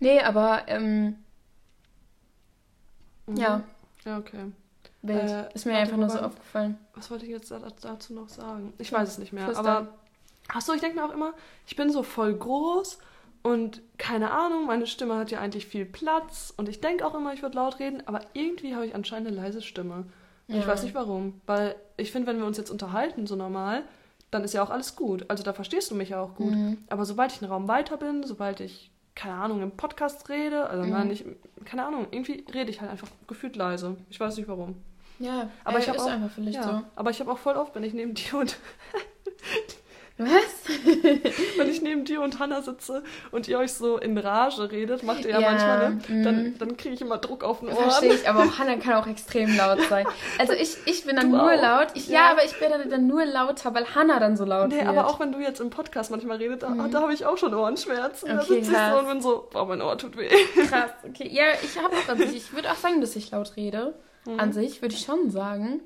[0.00, 1.16] Nee, aber, ähm,
[3.26, 3.36] Mhm.
[3.36, 3.62] ja,
[4.04, 4.52] Ja, okay.
[5.06, 5.30] Wild.
[5.30, 6.78] Äh, ist mir einfach nur so aufgefallen.
[6.94, 8.72] Was wollte ich jetzt da, dazu noch sagen?
[8.78, 9.44] Ich weiß es nicht mehr.
[9.44, 9.66] Flüstern.
[9.66, 9.88] Aber
[10.48, 11.32] achso, ich denke mir auch immer,
[11.66, 12.98] ich bin so voll groß
[13.42, 17.32] und keine Ahnung, meine Stimme hat ja eigentlich viel Platz und ich denke auch immer,
[17.34, 20.06] ich würde laut reden, aber irgendwie habe ich anscheinend eine leise Stimme.
[20.48, 20.66] Und Ich Ja.
[20.66, 21.40] weiß nicht warum.
[21.46, 23.82] Weil ich finde, wenn wir uns jetzt unterhalten, so normal,
[24.30, 25.24] dann ist ja auch alles gut.
[25.30, 26.50] Also da verstehst du mich ja auch gut.
[26.52, 26.78] Mhm.
[26.88, 30.82] Aber sobald ich einen Raum weiter bin, sobald ich, keine Ahnung, im Podcast rede, also
[30.84, 30.90] Mhm.
[30.90, 31.24] nein, nicht,
[31.64, 33.96] keine Ahnung, irgendwie rede ich halt einfach gefühlt leise.
[34.10, 34.74] Ich weiß nicht warum.
[35.24, 37.82] Ja, Aber ich habe auch, einfach vielleicht ja, aber ich habe auch voll oft, wenn
[37.84, 38.56] ich neben dir und so.
[40.16, 40.28] Was?
[41.56, 45.24] wenn ich neben dir und Hannah sitze und ihr euch so in Rage redet, macht
[45.24, 46.22] ihr ja, Ja, manchmal, ne?
[46.24, 47.76] Dann, dann kriege ich immer Druck auf den Ohren.
[47.90, 50.06] Verstehe ich, aber auch Hannah kann auch extrem laut sein.
[50.38, 51.60] Also ich, ich bin dann Du nur auch.
[51.60, 51.88] laut.
[51.94, 52.26] Ich, ja.
[52.26, 52.30] Ja.
[52.30, 54.86] aber ich werde dann nur lauter, weil Hannah dann so laut Nee, wird.
[54.86, 57.52] aber auch wenn du jetzt im Podcast manchmal redest, da, da habe ich auch schon
[57.52, 58.28] Ohrenschmerzen.
[58.28, 58.40] da Mhm.
[58.40, 60.28] Okay, sitze ich so und bin so, boah, mein Ohr tut weh.
[60.68, 61.28] Krass, okay.
[61.28, 63.94] Ja, ich habe auch sich, ich würde auch sagen, dass ich laut rede.
[64.38, 65.80] An sich würde ich schon sagen.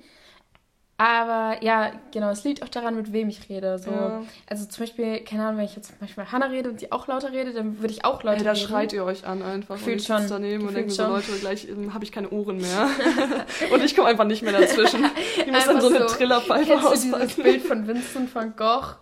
[1.01, 3.79] Aber ja, genau, es liegt auch daran, mit wem ich rede.
[3.79, 3.91] So.
[3.93, 4.23] Ja.
[4.49, 6.91] Also zum Beispiel, keine Ahnung, wenn ich jetzt zum Beispiel mit Hannah rede und sie
[6.91, 8.67] auch lauter redet, dann würde ich auch lauter Ey, da reden.
[8.67, 9.77] schreit ihr euch an einfach.
[9.77, 10.29] Gefühlt und ich schon.
[10.29, 12.91] daneben und denke so, Leute, gleich ähm, habe ich keine Ohren mehr.
[13.73, 15.05] und ich komme einfach nicht mehr dazwischen.
[15.39, 16.17] Ich muss dann so eine so.
[16.17, 17.43] Trillerpfeife Kennst du dieses auspacken.
[17.45, 18.97] Bild von Vincent van Gogh?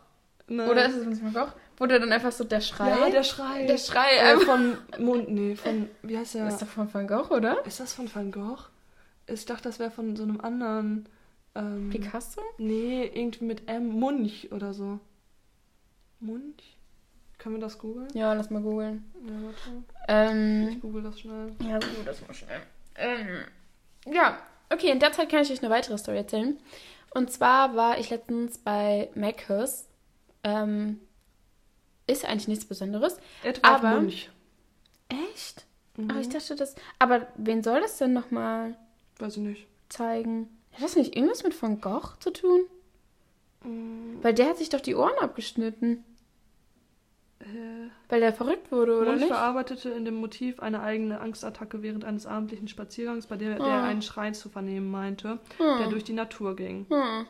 [0.49, 0.69] Nein.
[0.69, 1.53] Oder ist es Vincent van Gogh?
[1.79, 2.91] Wo der dann einfach so der Schrei.
[2.91, 3.65] Ja, der Schrei.
[3.67, 6.49] Der Schrei Äh, von Mund, nee, von, wie heißt der?
[6.49, 7.65] Ist doch von Van Gogh, oder?
[7.67, 8.59] Ist das von Van Gogh?
[9.27, 11.09] Ich dachte, das wäre von so einem anderen.
[11.55, 12.41] Ähm, Picasso?
[12.59, 13.89] Nee, irgendwie mit M.
[13.89, 15.01] Munch oder so.
[16.21, 16.77] Munch?
[17.39, 18.09] Können wir das googeln?
[18.15, 19.05] Ja, lass mal googeln.
[19.27, 19.85] Ja, warte.
[20.09, 21.53] Ähm, Ich google das schnell.
[21.61, 22.61] ja, google das mal schnell.
[22.97, 23.45] Ähm,
[24.07, 24.39] ja,
[24.71, 26.59] okay, in der Zeit kann ich euch eine weitere Story erzählen.
[27.15, 29.87] Und zwar war ich letztens bei Macca's.
[30.45, 31.01] Ähm,
[32.07, 33.19] ist ja eigentlich nichts Besonderes.
[33.43, 34.31] Edward Aber- Munch.
[35.09, 35.67] Echt?
[35.97, 36.11] Mhm.
[36.11, 36.75] Aber ich dachte das.
[36.99, 38.77] Aber wen soll das denn nochmal
[39.19, 39.67] Weiß ich nicht.
[39.89, 40.49] zeigen?
[40.73, 42.61] Hat das nicht irgendwas mit Van Gogh zu tun?
[43.65, 44.19] Mhm.
[44.23, 46.05] Weil der hat sich doch die Ohren abgeschnitten.
[47.41, 47.45] Äh,
[48.09, 49.27] Weil der verrückt wurde, oder nicht?
[49.29, 53.65] verarbeitete in dem Motiv eine eigene Angstattacke während eines abendlichen Spaziergangs, bei der Oh.
[53.65, 55.79] er einen Schrei zu vernehmen meinte, Hm.
[55.79, 56.87] der durch die Natur ging.
[56.89, 57.27] Hm.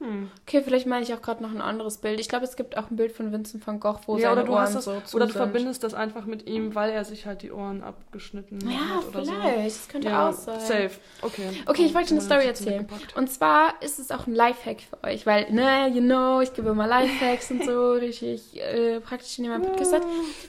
[0.00, 0.30] Hm.
[0.46, 2.20] Okay, vielleicht meine ich auch gerade noch ein anderes Bild.
[2.20, 4.44] Ich glaube, es gibt auch ein Bild von Vincent van Gogh, wo Ja, seine oder
[4.44, 5.42] du Ohren hast das, so zu oder du sind.
[5.42, 9.24] verbindest das einfach mit ihm, weil er sich halt die Ohren abgeschnitten Ja, hat oder
[9.24, 9.66] vielleicht.
[9.66, 9.90] Das so.
[9.90, 10.60] könnte Ja, auch sein.
[10.60, 10.90] safe.
[11.22, 11.50] Okay.
[11.66, 12.86] Okay, ich wollte eine Story erzählen.
[13.16, 16.68] Und zwar ist es auch ein Lifehack für euch, weil, ne, you know, ich gebe
[16.70, 19.96] immer Lifehacks und so, richtig äh, praktisch in meinem Podcast.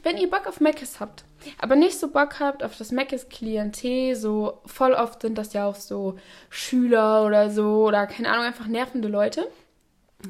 [0.04, 1.24] Wenn ihr Bock auf Macis habt,
[1.60, 5.76] aber nicht so Bock habt auf das Macis-Klientel, so voll oft sind das ja auch
[5.76, 6.18] so
[6.50, 9.48] Schüler oder so, oder keine Ahnung, einfach nervende Leute.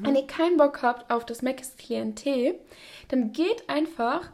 [0.00, 2.54] Wenn ihr keinen Bock habt auf das Macis-Klientel,
[3.08, 4.30] dann geht einfach.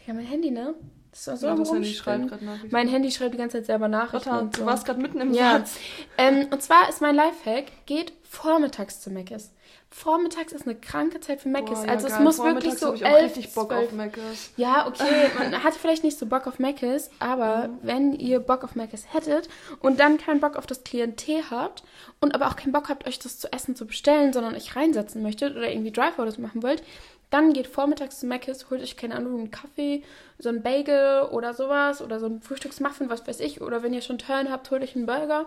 [0.00, 0.74] Digga, mein Handy, ne?
[1.10, 2.32] Das ist so Ja, das Handy schreibt.
[2.70, 4.30] Mein Handy schreibt die ganze Zeit selber Nachrichten.
[4.30, 4.66] Warte, und du so.
[4.66, 5.58] warst gerade mitten im Ja.
[5.58, 5.76] Satz.
[6.16, 9.52] Ähm, und zwar ist mein Lifehack, geht vormittags zu Mc's.
[9.92, 11.48] Vormittags ist eine kranke Zeit für.
[11.48, 12.22] Boah, ja, also es geil.
[12.22, 13.84] muss Vormittags wirklich so hab ich auch elf, richtig Bock 12.
[13.88, 14.50] auf Maccas.
[14.56, 17.78] Ja, okay, man hat vielleicht nicht so Bock auf Mc's, aber Mhm.
[17.82, 19.48] wenn ihr Bock auf Mc's hättet
[19.80, 21.82] und dann keinen Bock auf das Klientel habt
[22.20, 25.22] und aber auch keinen Bock habt, euch das zu essen zu bestellen, sondern euch reinsetzen
[25.22, 26.84] möchtet oder irgendwie Drive-Orders machen wollt,
[27.30, 30.02] dann geht vormittags zu Mc's, holt euch, keine Ahnung, einen Kaffee,
[30.38, 33.60] so einen Bagel oder sowas oder so ein Frühstücksmuffin, was weiß ich.
[33.60, 35.46] Oder wenn ihr schon Turn habt, holt euch einen Burger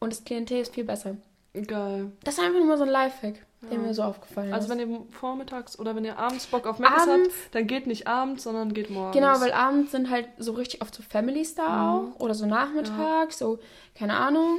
[0.00, 1.16] und das Klientel ist viel besser.
[1.66, 2.12] Geil.
[2.24, 3.78] Das ist einfach nur mal so ein Lifehack, der Ja.
[3.78, 4.78] mir so aufgefallen Also ist.
[4.78, 8.42] wenn ihr vormittags oder wenn ihr abends Bock auf Maccas habt, dann geht nicht abends,
[8.44, 9.14] sondern geht morgens.
[9.16, 12.12] Genau, weil abends sind halt so richtig oft so Families da Mhm.
[12.16, 12.20] auch.
[12.20, 13.58] Oder so nachmittags, so,
[13.98, 14.58] keine Ahnung.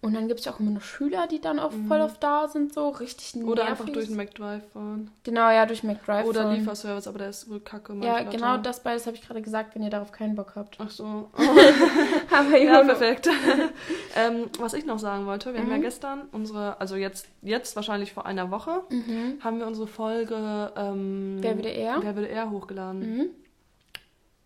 [0.00, 2.46] Und dann gibt es ja auch immer noch Schüler, die dann auch voll oft da
[2.46, 3.42] sind, so richtig nervig.
[3.46, 3.48] Mhm.
[3.52, 5.10] Oder einfach durch den McDrive fahren.
[5.24, 6.24] Genau, ja, durch McDrive.
[6.24, 6.54] Oder fahren.
[6.54, 7.94] Lieferservice, aber der ist wohl kacke.
[7.94, 8.62] Ja, manchmal genau da.
[8.62, 10.76] das beides habe ich gerade gesagt, wenn ihr darauf keinen Bock habt.
[10.80, 11.28] Ach so.
[12.30, 13.28] Aber Ja, ja, perfekt.
[14.16, 15.82] ähm, was ich noch sagen wollte, wir haben ja Mhm.
[15.82, 19.38] gestern unsere, also jetzt, jetzt wahrscheinlich vor einer Woche, Mhm.
[19.42, 21.96] haben wir unsere Folge ähm, Wer würde eher?
[22.00, 23.00] Wer würde eher hochgeladen.
[23.00, 23.26] Mhm.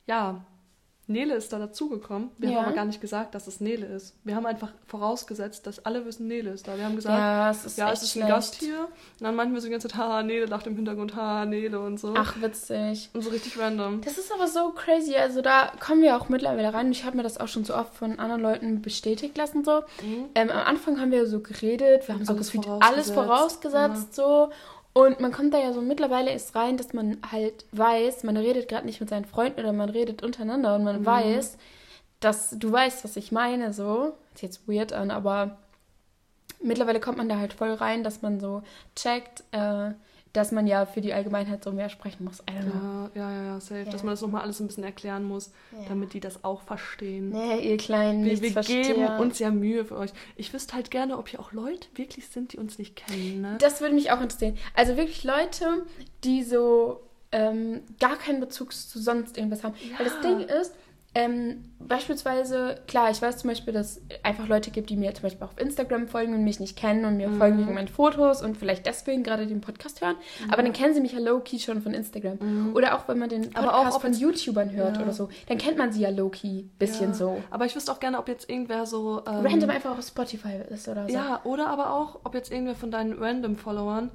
[0.06, 0.40] Ja,
[1.08, 2.30] Nele ist da dazugekommen.
[2.38, 2.56] Wir Ja.
[2.58, 4.14] haben aber gar nicht gesagt, dass es Nele ist.
[4.24, 6.76] Wir haben einfach vorausgesetzt, dass alle wissen, Nele ist da.
[6.76, 8.26] Wir haben gesagt, Ja, es ist ja, es ist schlecht.
[8.28, 8.78] ein Gast hier.
[8.84, 8.88] Und
[9.20, 11.98] dann meinten wir so die ganze Zeit, ha, Nele lacht im Hintergrund, ha, Nele und
[11.98, 12.14] so.
[12.16, 13.10] Ach, witzig.
[13.14, 14.00] Und so richtig random.
[14.02, 15.16] Das ist aber so crazy.
[15.16, 16.92] Also da kommen wir auch mittlerweile rein.
[16.92, 19.64] Ich habe mir das auch schon so oft von anderen Leuten bestätigt lassen.
[19.64, 19.80] So.
[20.02, 20.26] Mhm.
[20.36, 22.92] Ähm, am Anfang haben wir so geredet, wir haben so Alles vorausgesetzt.
[22.92, 24.14] alles vorausgesetzt.
[24.14, 24.50] So.
[24.94, 28.68] Und man kommt da ja so mittlerweile erst rein, dass man halt weiß, man redet
[28.68, 31.06] gerade nicht mit seinen Freunden oder man redet untereinander und man Mhm.
[31.06, 31.56] weiß,
[32.20, 33.72] dass du weißt, was ich meine.
[33.72, 34.12] So.
[34.34, 35.56] Ist jetzt weird an, aber
[36.60, 38.62] mittlerweile kommt man da halt voll rein, dass man so
[38.94, 39.90] checkt, äh,
[40.32, 42.42] dass man ja für die Allgemeinheit so mehr sprechen muss.
[42.48, 43.84] Ja, ja, ja, ja, safe.
[43.84, 44.06] Dass Ja.
[44.06, 45.88] man das nochmal alles ein bisschen erklären muss, Ja.
[45.88, 47.30] damit die das auch verstehen.
[47.30, 50.10] Nee, ihr kleinen Wir, wir geben uns ja Mühe für euch.
[50.36, 53.42] Ich wüsste halt gerne, ob hier auch Leute wirklich sind, die uns nicht kennen.
[53.42, 53.58] Ne?
[53.60, 54.56] Das würde mich auch interessieren.
[54.74, 55.84] Also wirklich Leute,
[56.24, 57.00] die so
[57.32, 59.74] ähm, gar keinen Bezug zu sonst irgendwas haben.
[59.98, 60.20] Weil das.
[60.20, 60.74] Ding ist,
[61.14, 65.24] ähm, beispielsweise, klar, ich weiß zum Beispiel, dass es einfach Leute gibt, die mir zum
[65.24, 67.38] Beispiel auf Instagram folgen und mich nicht kennen und mir Mhm.
[67.38, 70.16] folgen wegen meinen Fotos und vielleicht deswegen gerade den Podcast hören.
[70.50, 72.38] Aber dann kennen sie mich ja low-key schon von Instagram.
[72.40, 72.74] Mhm.
[72.76, 75.02] Oder auch wenn man den Aber Podcast von YouTubern hört Ja.
[75.02, 77.14] oder so, dann kennt man sie ja low-key bisschen Ja.
[77.14, 77.42] so.
[77.50, 79.22] Aber ich wüsste auch gerne, ob jetzt irgendwer so.
[79.26, 81.12] Ähm, Random einfach auf Spotify ist oder so.
[81.14, 84.10] Ja, oder aber auch, ob jetzt irgendwer von deinen Random-Followern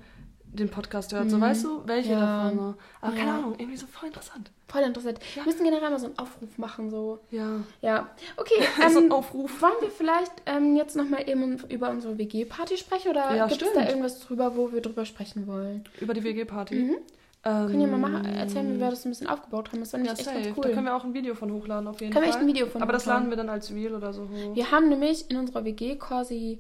[0.54, 1.30] den Podcast hört.
[1.30, 2.20] So, weißt du, welche Mhm.
[2.20, 2.44] Ja.
[2.44, 2.58] davon?
[2.58, 2.76] so.
[3.02, 3.38] Aber keine Ja.
[3.38, 4.52] Ahnung, irgendwie so voll interessant.
[4.68, 5.20] Voll interessant.
[5.36, 5.44] Ja.
[5.46, 7.20] Wir müssen generell mal so einen Aufruf machen, so.
[7.32, 7.62] Ja.
[7.82, 8.56] Ja, okay.
[8.92, 9.62] so ein Ähm, Aufruf.
[9.62, 13.74] wollen wir vielleicht ähm, jetzt nochmal eben über unsere WG-Party sprechen oder Ja, gibt es
[13.74, 15.84] da irgendwas drüber, wo wir drüber sprechen wollen?
[16.00, 16.76] Über die WG-Party.
[16.76, 16.96] Mhm.
[17.44, 19.80] Ähm, Können wir mal machen, erzählen, wie wir das ein bisschen aufgebaut haben.
[19.80, 20.42] Das war Ja, nämlich echt safe.
[20.44, 20.64] ganz cool.
[20.64, 22.42] Da können wir auch ein Video von hochladen, auf jeden Können wir Fall.
[22.42, 23.24] echt ein Video von Aber das hochladen.
[23.26, 24.56] laden wir dann als Reel oder so hoch.
[24.56, 26.60] Wir haben nämlich in unserer WG quasi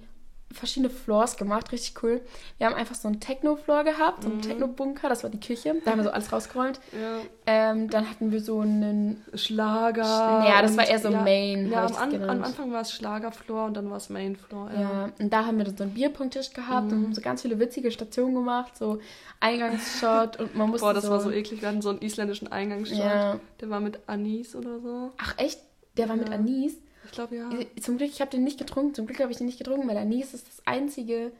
[0.53, 2.21] verschiedene Floors gemacht, richtig cool.
[2.57, 4.41] Wir haben einfach so einen Techno-Floor gehabt, so einen Mhm.
[4.43, 5.75] Techno-Bunker, das war die Küche.
[5.83, 6.79] Da haben wir so alles rausgeräumt.
[6.93, 7.19] Ja.
[7.45, 9.23] Ähm, dann hatten wir so einen.
[9.33, 10.03] Schlager.
[10.03, 12.91] Ja, das und- war eher so ja, Main, Ja, am, an, am Anfang war es
[12.93, 14.71] Schlagerfloor und dann war es Mainfloor.
[14.73, 14.81] Ja.
[14.81, 17.59] Ja, und da haben wir dann so einen Bierpunkttisch gehabt und haben so ganz viele
[17.59, 18.99] witzige Stationen gemacht, so
[19.39, 21.61] Eingangsshot und man musste Boah, das so, war so eklig.
[21.61, 23.01] Wir hatten so einen isländischen Eingangsstand.
[23.03, 23.39] Ja.
[23.61, 25.11] Der war mit Anis oder so.
[25.17, 25.59] Ach echt?
[25.97, 26.29] Der war mit.
[26.31, 26.75] Anis?
[27.07, 27.49] Ich glaube, ja.
[27.81, 28.93] Zum Glück, ich habe den nicht getrunken.
[28.93, 31.31] Zum Glück habe ich den nicht getrunken, weil Anis ist das einzige,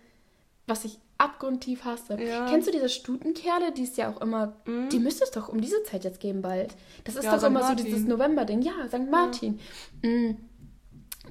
[0.66, 2.22] was ich abgrundtief hasse.
[2.22, 2.46] Ja.
[2.50, 4.90] Kennst du diese Stutenkerle, die es ja auch immer, Mhm.
[4.90, 6.76] die müsste es doch um diese Zeit jetzt geben bald.
[7.06, 7.48] Das ist Ja, doch St.
[7.48, 7.78] immer Martin.
[7.80, 8.62] so dieses November-Ding.
[8.62, 9.10] Ja, St.
[9.10, 9.60] Martin.
[10.04, 10.32] Mm.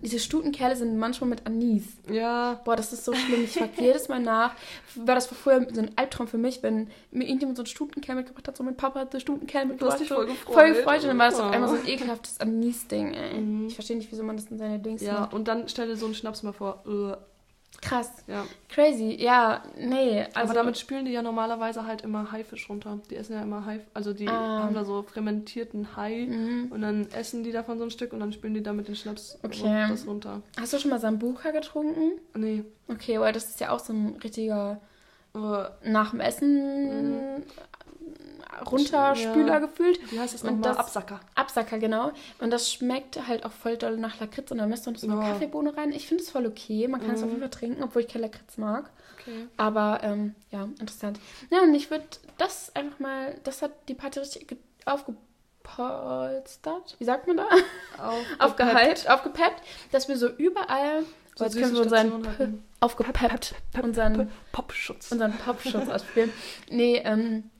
[0.03, 1.85] Diese Stutenkerle sind manchmal mit Anis.
[2.11, 2.61] Ja.
[2.65, 3.45] Boah, das ist so schlimm.
[3.45, 4.55] Ich frage jedes Mal nach.
[4.95, 8.47] War das vorher so ein Albtraum für mich, wenn mir irgendjemand so einen Stutenkerl mitgebracht
[8.49, 10.01] hat, so mein Papa hat einen Stutenkerl mitgebracht.
[10.01, 10.55] dich so voll gefreut.
[10.55, 11.03] Voll gefreut.
[11.03, 11.53] Und dann war das auf Oh.
[11.53, 13.39] einmal so ein ekelhaftes Anis-Ding, ey.
[13.41, 13.67] Mhm.
[13.69, 15.35] Ich verstehe nicht, wieso man das in seine Dings Ja, macht.
[15.35, 16.83] und dann stell dir so einen Schnaps mal vor.
[16.87, 17.17] Äh,
[17.83, 18.11] Krass.
[18.27, 18.45] Ja.
[18.69, 19.17] Crazy.
[19.21, 20.23] Ja, nee.
[20.35, 22.99] Also Aber damit spülen die ja normalerweise halt immer Haifisch runter.
[23.11, 24.63] Die essen ja immer Hai, also die Ah.
[24.65, 26.73] haben da so fermentierten Hai Mhm.
[26.73, 29.39] und dann essen die davon so ein Stück und dann spülen die damit den Schnaps
[29.43, 29.87] Okay.
[29.89, 30.43] das runter.
[30.59, 32.13] Hast du schon mal Sambuca getrunken?
[32.35, 32.65] Nee.
[32.89, 34.81] Okay, weil das ist ja auch so ein richtiger
[35.85, 37.43] nach dem Essen
[38.71, 39.59] Runterspüler Ja.
[39.59, 40.13] gefühlt.
[40.13, 40.63] wie heißt das nochmal?
[40.63, 41.21] das- Absacker.
[41.35, 42.13] Absacker, genau.
[42.39, 45.11] Und das schmeckt halt auch voll doll nach Lakritz und dann misst du noch so
[45.11, 45.29] eine Ja.
[45.33, 45.93] Kaffeebohne rein.
[45.93, 46.89] Ich finde es voll okay.
[46.89, 47.25] Man kann es Mhm.
[47.25, 48.91] auf jeden Fall trinken, obwohl ich kein Lakritz mag.
[49.21, 49.47] Okay.
[49.57, 51.19] Aber ähm, ja, interessant.
[51.51, 52.05] Ja, und ich würde
[52.39, 54.59] das einfach mal, das hat die Party richtig ge-
[55.67, 56.97] aufgepolstert.
[56.99, 57.49] Wie sagt man da?
[58.39, 61.03] Aufgehypt, aufgepeppt, dass wir so überall,
[61.35, 65.11] so jetzt können wir unseren aufgepeppt, unseren, Popschutz.
[65.13, 66.33] unseren Popschutz ausspielen.
[66.71, 67.51] Nee, ähm,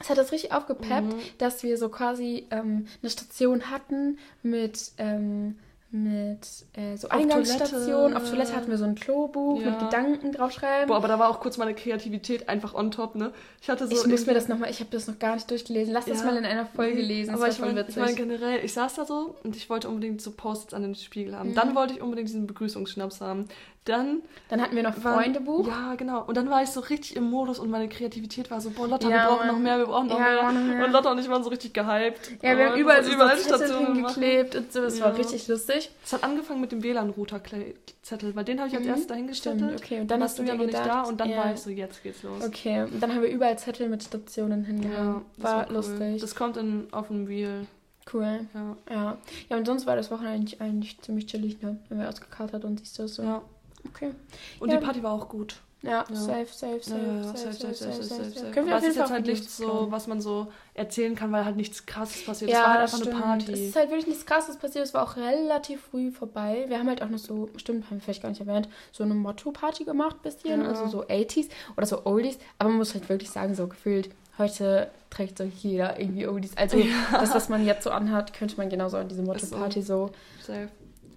[0.00, 1.20] es hat das richtig aufgepeppt, Mhm.
[1.38, 5.56] dass wir so quasi ähm, eine Station hatten mit, ähm,
[5.94, 6.40] mit
[6.72, 7.84] äh, so Auf Eingangsstation.
[8.12, 8.16] Toilette.
[8.16, 9.70] Auf Toilette hatten wir so ein Klobuch Ja.
[9.72, 10.88] mit Gedanken draufschreiben.
[10.88, 13.30] Boah, aber da war auch kurz meine Kreativität einfach on top, ne?
[13.60, 13.94] Ich hatte so.
[13.94, 15.92] ich muss mir das nochmal, ich habe das noch gar nicht durchgelesen.
[15.92, 16.24] Lass das Ja.
[16.26, 17.32] mal in einer Folge lesen.
[17.32, 19.88] Das Aber war ich meine, ich mein, generell, ich saß da so und ich wollte
[19.90, 21.50] unbedingt so Post-its an den Spiegel haben.
[21.50, 21.54] Mhm.
[21.56, 23.46] Dann wollte ich unbedingt diesen Begrüßungsschnaps haben.
[23.84, 25.66] Dann Dann hatten wir noch war- Freundebuch.
[25.66, 26.22] Ja, genau.
[26.24, 29.08] Und dann war ich so richtig im Modus und meine Kreativität war so, boah, Lotta,
[29.08, 30.84] Ja, wir brauchen noch mehr, wir brauchen noch Ja, mehr.
[30.84, 32.30] Und Lotta und ich waren so richtig gehypt.
[32.42, 34.82] Ja, wir haben überall so überall Zettel Stationen hingeklebt und so.
[34.82, 35.90] Das war richtig lustig.
[36.04, 38.90] Es hat angefangen mit dem WLAN-Router-Zettel, weil den habe ich als Mhm.
[38.90, 39.62] erstes dahingestellt.
[39.76, 40.00] Okay.
[40.00, 42.02] Und dann Dann hast du ja noch nicht da und dann war ich so, jetzt
[42.02, 42.44] geht's los.
[42.44, 45.22] Okay, und dann haben wir überall Zettel mit Stationen hingehauen.
[45.38, 45.74] das war cool.
[45.74, 46.20] lustig.
[46.20, 47.66] Das kommt in, auf dem Wheel.
[48.12, 48.40] cool.
[48.54, 48.76] Ja.
[48.90, 49.16] Ja.
[49.48, 51.78] Ja, und sonst war das Wochenende eigentlich, eigentlich ziemlich chillig, ne?
[51.88, 53.22] Wenn wir ausgekatert und siehst du so.
[53.22, 53.42] ja.
[53.88, 54.12] Okay.
[54.60, 54.78] Und Ja.
[54.78, 55.56] die Party war auch gut.
[55.84, 56.14] Ja, Ja.
[56.14, 58.96] safe, safe, safe, Ja, ja, safe, safe, safe, safe, Können wir auf es jeden ist
[58.98, 62.52] jetzt halt nichts so, was man so erzählen kann, weil halt nichts krasses passiert.
[62.52, 63.14] Ja, es war halt einfach stimmt.
[63.16, 63.66] eine Es Party.
[63.66, 64.84] ist halt wirklich nichts krasses passiert.
[64.84, 66.66] Es war auch relativ früh vorbei.
[66.68, 69.14] Wir haben halt auch noch so, stimmt, haben wir vielleicht gar nicht erwähnt, so eine
[69.14, 70.60] Motto-Party gemacht, bisschen.
[70.62, 70.68] Ja.
[70.68, 72.38] Also so 80s oder so Oldies.
[72.60, 74.08] Aber man muss halt wirklich sagen, so gefühlt,
[74.38, 76.56] heute trägt so jeder irgendwie Oldies.
[76.56, 76.78] Also
[77.10, 80.10] das, was man jetzt so anhat, könnte man genauso an diese Motto-Party so
[80.40, 80.68] Safe.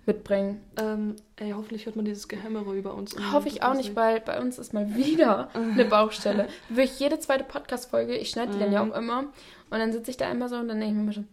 [0.07, 0.59] mitbringen.
[0.81, 3.15] Ähm, ey, hoffentlich hört man dieses Gehämmere über uns.
[3.33, 6.47] Hoffe ich auch nicht, weil bei uns ist mal wieder eine Baustelle.
[6.69, 8.91] Wirklich jede zweite Podcast-Folge, ich schneide die dann ja Mhm.
[8.93, 9.19] auch immer.
[9.69, 11.27] Und dann sitze ich da immer so und dann denke ich mir schon,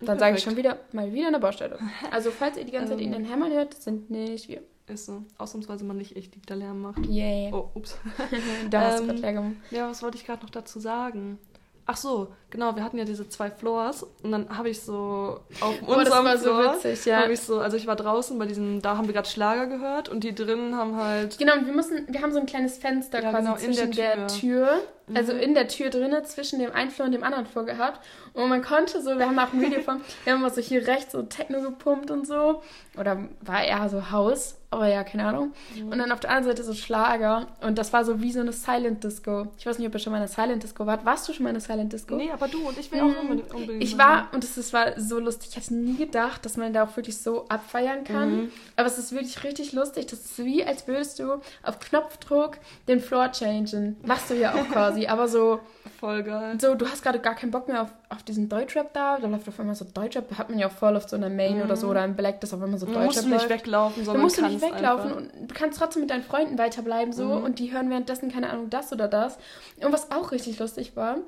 [0.00, 1.78] dann sage ich schon wieder, mal wieder eine Baustelle.
[2.10, 3.06] Also falls ihr die ganze Zeit Ähm.
[3.06, 4.62] in den Hämmern hört, sind nicht wir.
[4.86, 5.22] Ist so.
[5.38, 7.06] Ausnahmsweise mal nicht ich, die da Lärm macht.
[7.06, 7.50] Yay.
[7.54, 7.96] Oh, ups.
[8.70, 9.54] da hast du Ähm, gerade leer gemacht.
[9.70, 11.38] Ja, was wollte ich gerade noch dazu sagen?
[11.86, 15.80] Ach so, genau, wir hatten ja diese zwei Floors und dann habe ich so auf
[15.80, 17.28] Boah, das war so Floor, witzig, ja.
[17.28, 20.24] ich so, also ich war draußen bei diesem, da haben wir gerade Schlager gehört und
[20.24, 23.30] die drinnen haben halt, Genau, und wir mussten, wir haben so ein kleines Fenster Ja,
[23.30, 24.80] quasi genau, in zwischen der der Tür.
[25.14, 25.40] Also Mhm.
[25.40, 28.00] in der Tür drinnen, zwischen dem einen Flur und dem anderen Flur gehabt.
[28.32, 31.12] Und man konnte so, wir haben auch ein Video von, wir haben so hier rechts
[31.12, 32.62] so Techno gepumpt und so.
[32.98, 35.52] Oder war eher so Haus, aber ja, keine Ahnung.
[35.76, 35.88] Mhm.
[35.92, 37.48] Und dann auf der anderen Seite so Schlager.
[37.60, 39.48] Und das war so wie so eine Silent Disco.
[39.58, 41.04] Ich weiß nicht, ob ihr schon mal in einer Silent Disco wart.
[41.04, 42.16] Warst du schon mal in einer Silent Disco?
[42.16, 43.10] nee, aber du und ich will Mhm.
[43.14, 46.44] auch unbedingt, unbedingt Ich war, und es ist- war so lustig, ich hätte nie gedacht,
[46.44, 48.36] dass man da auch wirklich so abfeiern kann.
[48.44, 48.52] Mhm.
[48.76, 50.06] Aber es ist wirklich richtig lustig.
[50.06, 53.96] Das ist wie, als würdest du auf Knopfdruck den Floor changen.
[54.04, 54.93] Machst du ja auch quasi.
[55.08, 55.60] Aber so,
[56.00, 56.56] voll geil.
[56.60, 59.18] so du hast gerade gar keinen Bock mehr auf, auf diesen Deutschrap da.
[59.18, 60.38] Da läuft auf einmal so Deutschrap.
[60.38, 62.54] Hat man ja auch voll auf so einer Main oder so oder im Black, das
[62.54, 65.06] auf einmal so Da Deutschrap musst du nicht weglaufen, Da sondern musst du nicht weglaufen
[65.12, 65.16] einfach.
[65.40, 67.44] und du kannst trotzdem mit deinen Freunden weiterbleiben so Mhm.
[67.44, 69.36] und die hören währenddessen, keine Ahnung, das oder das.
[69.82, 71.18] Und was auch richtig lustig war,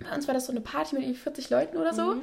[0.00, 2.02] bei uns war das so eine Party mit irgendwie 40 Leuten oder so.
[2.14, 2.22] Mhm.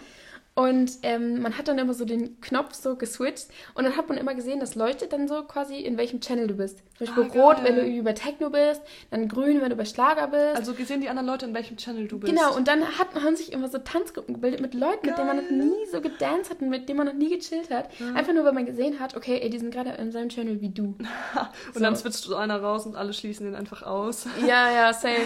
[0.57, 4.17] Und ähm, man hat dann immer so den Knopf so geswitcht und dann hat man
[4.17, 6.77] immer gesehen, das leuchtet dann so quasi, in welchem Channel du bist.
[6.97, 7.75] Zum Beispiel Ah, rot, geil.
[7.75, 8.81] wenn du bei Techno bist,
[9.11, 10.55] dann grün, wenn du bei Schlager bist.
[10.55, 12.31] Also gesehen die anderen Leute, in welchem Channel du bist.
[12.33, 15.35] Genau, und dann hat, haben sich immer so Tanzgruppen gebildet mit Leuten, mit denen man
[15.35, 15.57] noch Geil.
[15.57, 17.89] nie so gedanced hat und mit denen man noch nie gechillt hat.
[18.13, 20.69] Einfach nur, weil man gesehen hat, okay, ey, die sind gerade in seinem Channel wie
[20.69, 20.95] du.
[21.75, 24.25] und dann switcht so einer raus und alle schließen den einfach aus.
[24.47, 25.19] Ja, ja, safe.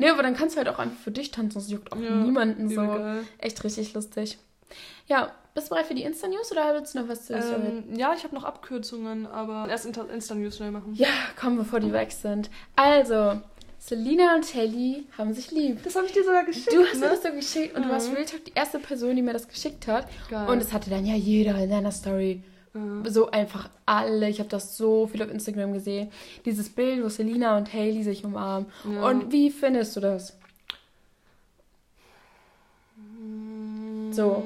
[0.00, 2.10] nee, aber dann kannst du halt auch einfach für dich tanzen, das juckt auch Ja,
[2.16, 2.80] niemanden so.
[2.84, 3.20] geil.
[3.38, 4.38] Echt richtig lustig.
[5.06, 7.34] Ja, bist du bereit für die Insta-News oder willst du noch was zu?
[7.34, 10.94] Ähm, ja, ich habe noch Abkürzungen, aber erst Insta- Insta-News schnell machen.
[10.94, 11.08] Ja,
[11.38, 12.50] komm, bevor die weg sind.
[12.76, 13.40] Also,
[13.78, 15.82] Selina und Telly haben sich lieb.
[15.82, 16.72] Das habe ich dir sogar geschickt.
[16.72, 17.12] Du hast mir ne?
[17.12, 18.14] das so geschickt und du warst Mhm.
[18.14, 20.06] Real Talk die erste Person, die mir das geschickt hat.
[20.30, 20.48] Geil.
[20.48, 22.42] Und es hatte dann ja jeder in seiner Story.
[22.74, 23.10] Ja.
[23.10, 24.30] So einfach alle.
[24.30, 26.10] Ich habe das so viel auf Instagram gesehen.
[26.46, 28.70] Dieses Bild, wo Selina und Hailey sich umarmen.
[28.90, 29.06] Ja.
[29.08, 30.38] Und wie findest du das?
[34.12, 34.42] So.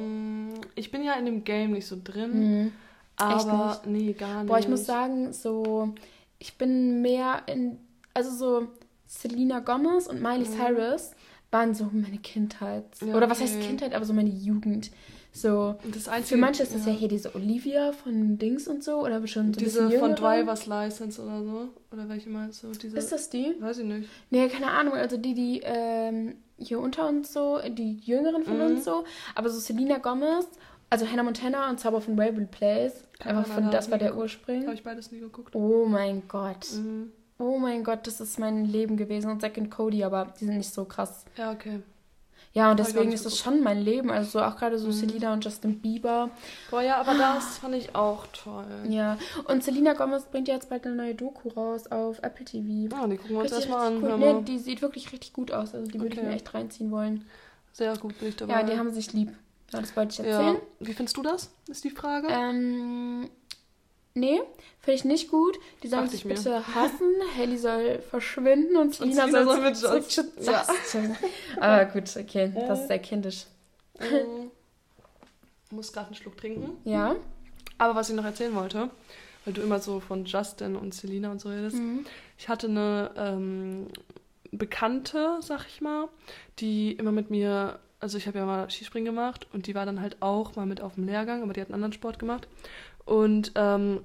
[0.77, 2.73] Ich bin ja in dem Game nicht so drin, Mhm.
[3.17, 4.49] aber nee, gar nicht.
[4.49, 5.95] Boah, ich muss sagen, so,
[6.39, 7.79] ich bin mehr in,
[8.15, 8.69] also so,
[9.09, 11.13] Selena Gomez und Miley Cyrus
[11.51, 12.85] waren so meine Kindheit.
[13.05, 13.49] Ja, Oder was okay.
[13.49, 14.91] heißt Kindheit, aber so meine Jugend.
[15.33, 16.93] So, das für Einzige, manche ist das ja.
[16.93, 20.15] hier diese Olivia von Dings und so, oder schon so Diese von.
[20.15, 21.69] Driver's License oder so.
[21.93, 22.73] Oder welche meinst du?
[22.73, 23.55] Diese, Ist das die?
[23.61, 24.09] Weiß ich nicht.
[24.31, 28.65] Nee, keine Ahnung, also die, die ähm, hier unter uns so, die Jüngeren von Mhm.
[28.65, 29.05] uns so,
[29.35, 30.47] aber so Selena Gomez,
[30.91, 34.17] also Hannah Montana und Zauber von Waverly Place, Keine einfach von, das war der.
[34.17, 34.63] Ursprung.
[34.65, 35.55] Habe ich beides nie geguckt.
[35.55, 36.67] Oh mein Gott.
[36.75, 37.13] Mhm.
[37.39, 39.31] Oh mein Gott, das ist mein Leben gewesen.
[39.31, 41.25] Und Zack und Cody, aber die sind nicht so krass.
[41.37, 41.81] Ja, okay.
[42.57, 44.11] Ja, und ich deswegen ist das schon mein Leben.
[44.11, 44.93] Also so auch gerade so Mhm.
[44.93, 46.31] Selena und Justin Bieber.
[46.71, 48.65] Boah, ja, aber das fand ich auch toll.
[48.89, 49.19] Ja.
[49.45, 52.97] Und Selena Gomez bringt ja jetzt bald eine neue Doku raus auf Apple TV.
[52.97, 54.03] Ah, die gucken wir uns erstmal an.
[54.03, 54.17] cool.
[54.19, 55.75] Nee, die sieht wirklich richtig gut aus.
[55.75, 56.29] Also die würde ich Okay.
[56.29, 57.27] mir echt reinziehen wollen.
[57.73, 58.55] Sehr gut bin ich dabei.
[58.55, 59.33] Ja, die haben sich lieb.
[59.73, 60.41] Ja, das wollte ich ja.
[60.41, 60.57] erzählen.
[60.81, 61.51] Wie findest du das?
[61.69, 62.29] Ist die Frage?
[62.31, 63.29] Ähm,
[64.17, 64.41] nee,
[64.81, 65.59] finde ich nicht gut.
[65.83, 66.35] Die sollen sich ich mir.
[66.35, 67.13] bitte hassen.
[67.37, 70.65] Haley soll verschwinden und Selena Selena soll, soll mit zu Ja.
[70.69, 71.17] Justin.
[71.61, 73.47] Aber gut, okay, das ist sehr kindisch.
[73.99, 74.51] Mhm.
[75.71, 76.77] muss gerade einen Schluck trinken.
[76.85, 77.17] Ja.
[77.79, 78.91] Aber was ich noch erzählen wollte,
[79.45, 81.77] weil du immer so von Justin und Selina und so redest.
[81.77, 82.05] Mhm.
[82.39, 83.87] Ich hatte eine ähm,
[84.53, 86.09] Bekannte, sag ich mal,
[86.59, 90.01] die immer mit mir, also ich habe ja mal Skispringen gemacht und die war dann
[90.01, 92.49] halt auch mal mit auf dem Lehrgang, aber die hat einen anderen Sport gemacht.
[93.07, 94.01] Und ähm,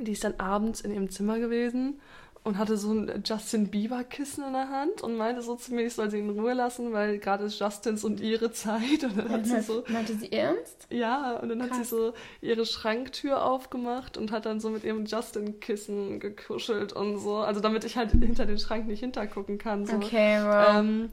[0.00, 2.00] die ist dann abends in ihrem Zimmer gewesen
[2.46, 5.86] und hatte so ein Justin Bieber Kissen in der Hand und meinte so zu mir,
[5.86, 9.02] ich soll sie in Ruhe lassen, weil gerade ist Justins und ihre Zeit.
[9.02, 10.86] Und dann hat sie so, Meinte sie ernst?
[10.90, 11.90] ja, und dann hat sie Krass.
[11.90, 17.38] so ihre Schranktür aufgemacht und hat dann so mit ihrem Justin-Kissen gekuschelt und so.
[17.38, 19.84] Also damit ich halt hinter den Schrank nicht hintergucken kann.
[19.84, 19.96] So.
[19.96, 20.66] Okay, wow.
[20.78, 21.10] Ähm,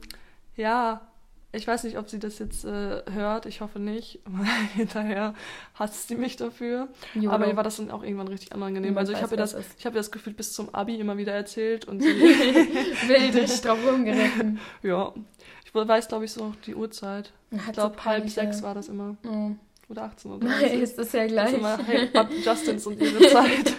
[0.54, 1.00] ja,
[1.54, 3.46] ich weiß nicht, ob sie das jetzt äh, hört.
[3.46, 4.20] Ich hoffe nicht.
[4.74, 5.34] Hinterher
[5.74, 6.88] hasst sie mich dafür.
[7.14, 7.30] YOLO.
[7.30, 8.96] Aber ihr war das dann auch irgendwann richtig unangenehm.
[8.98, 9.70] Also ich habe ihr das, ist.
[9.78, 12.08] ich habe das Gefühl bis zum Abi immer wieder erzählt und sie,
[13.08, 14.58] Wild richtig drauf rumgeritten.
[14.82, 15.12] ja,
[15.64, 17.32] ich weiß glaube ich so die Uhrzeit.
[17.52, 19.50] Hat Ich so glaube halb peinliche- sechs war das immer Oh.
[19.88, 21.52] oder 18 oder Nein, ist das ja Das gleich.
[21.52, 22.08] ist immer hey,
[22.44, 23.74] Justins und ihre Zeit.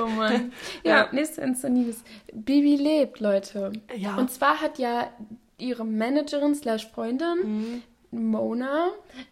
[0.00, 0.52] Oh Mann.
[0.84, 1.08] Ja, Ja.
[1.12, 2.02] nächste Insta News.
[2.32, 3.72] Bibi lebt, Leute.
[3.96, 4.16] Ja.
[4.16, 5.10] Und zwar hat ja
[5.58, 7.82] ihre Managerin slash Freundin Mhm.
[8.14, 8.88] Mona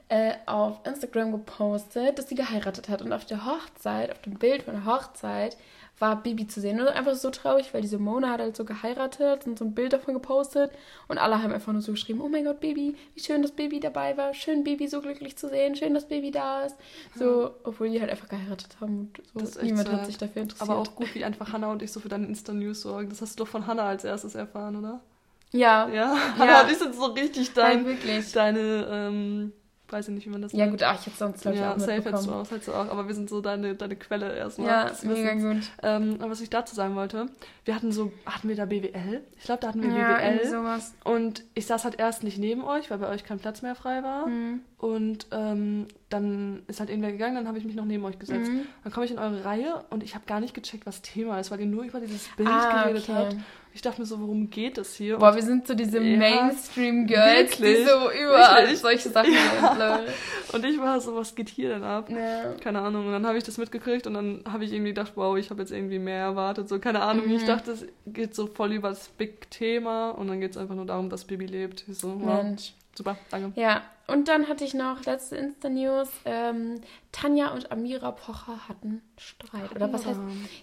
[0.09, 3.03] äh, auf Instagram gepostet, dass sie geheiratet hat.
[3.03, 5.59] Und auf der Hochzeit, auf dem Bild von der Hochzeit,
[5.99, 6.81] war Bibi zu sehen.
[6.81, 9.93] Und einfach so traurig, weil diese Mona hat halt so geheiratet und so ein Bild
[9.93, 10.71] davon gepostet.
[11.09, 13.81] Und alle haben einfach nur so geschrieben, oh mein Gott, Baby, wie schön, dass Baby
[13.81, 14.33] dabei war.
[14.33, 15.77] Schön, Baby so glücklich zu sehen.
[15.77, 16.77] Schön, dass Baby da ist.
[17.17, 19.13] So, obwohl die halt einfach geheiratet haben.
[19.35, 19.61] Und so.
[19.61, 20.71] Niemand hat sich dafür interessiert.
[20.71, 23.11] Aber auch gut, wie einfach Hannah und ich so für deine Insta-News sorgen.
[23.11, 25.01] Das hast du doch von Hannah als erstes erfahren, oder?
[25.53, 26.13] Ja, Ja.
[26.63, 28.33] Und ich sind so richtig nein, dein, wirklich.
[28.33, 29.53] deine, ähm,
[29.89, 30.79] weiß ich nicht, wie man das Ja nennt.
[30.79, 32.69] gut, ach, ich hätte sonst, glaube ich, ja, auch safe hättest du auch, das hättest
[32.69, 34.69] du auch, aber wir sind so deine, deine Quelle erstmal.
[34.69, 35.63] Ja, des mega gut.
[35.83, 37.27] Ähm, aber was ich dazu sagen wollte,
[37.65, 39.23] wir hatten so, hatten wir da BWL?
[39.37, 40.47] Ich glaube, da hatten wir Ja, BWL.
[40.47, 40.95] sowas.
[41.03, 44.05] Und ich saß halt erst nicht neben euch, weil bei euch kein Platz mehr frei
[44.05, 44.29] war.
[44.29, 44.61] Mhm.
[44.79, 48.49] Und ähm, dann ist halt irgendwer gegangen, dann habe ich mich noch neben euch gesetzt.
[48.49, 48.67] Mhm.
[48.85, 51.51] Dann komme ich in eure Reihe und ich habe gar nicht gecheckt, was Thema ist,
[51.51, 53.13] weil ihr nur über dieses Bild Ah, geredet okay.
[53.13, 53.37] habt.
[53.73, 55.19] Ich dachte mir so, worum geht es hier?
[55.19, 58.79] Boah, wir sind so diese Ja, Mainstream-Girls, die so überall Wirklich.
[58.81, 60.01] solche Sachen ja.
[60.53, 62.11] und ich war so, was geht hier denn ab?
[62.11, 62.53] ja.
[62.63, 63.07] Keine Ahnung.
[63.07, 65.61] Und dann habe ich das mitgekriegt und dann habe ich irgendwie gedacht, wow, ich habe
[65.61, 66.69] jetzt irgendwie mehr erwartet.
[66.69, 67.27] So, keine Ahnung.
[67.29, 67.37] Mhm.
[67.37, 70.87] Ich dachte, es geht so voll über das Big-Thema und dann geht es einfach nur
[70.87, 71.85] darum, dass Baby lebt.
[71.89, 72.73] Ich so, wow, Mensch.
[72.95, 73.53] super, danke.
[73.61, 76.09] Ja, und dann hatte ich noch letzte Insta-News.
[76.25, 76.81] Ähm,
[77.13, 79.75] Tanja und Amira Pocher hatten Streit.
[79.75, 80.19] Oder was heißt,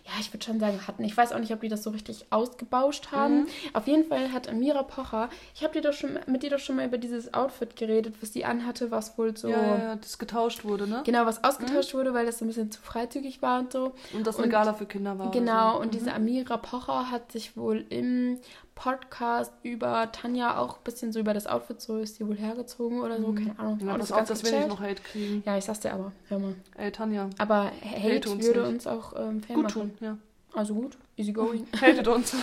[0.05, 1.03] ja, ich würde schon sagen, hatten.
[1.03, 3.41] Ich weiß auch nicht, ob die das so richtig ausgebauscht haben.
[3.41, 3.47] Mhm.
[3.73, 6.77] Auf jeden Fall hat Amira Pocher, ich habe dir doch schon mit dir doch schon
[6.77, 9.49] mal über dieses Outfit geredet, was sie anhatte, was wohl so.
[9.49, 11.01] Ja, ja, ja, das getauscht wurde, ne?
[11.05, 13.93] Genau, was ausgetauscht wurde, weil das so ein bisschen zu freizügig war und so.
[14.13, 15.31] Und das eine Und- Gala für Kinder war.
[15.31, 15.79] Genau, so.
[15.81, 18.39] und diese Amira Pocher hat sich wohl im
[18.78, 23.01] Podcast über Tanja auch ein bisschen so über das Outfit, so ist sie wohl hergezogen
[23.01, 23.80] oder so, keine Ahnung.
[23.82, 24.67] Ja, Auch ganz dass wir nicht gecheckt.
[24.69, 25.43] noch Hate kriegen.
[25.45, 26.53] Ja, ich sag's dir aber, hör mal.
[26.78, 28.69] Ey, Tanja, Aber Hate, Hate uns würde nicht.
[28.69, 29.73] uns auch ähm, Fan gut machen.
[29.73, 30.17] tun, ja.
[30.53, 31.65] Also gut, easy going.
[31.82, 32.34] Hatet uns.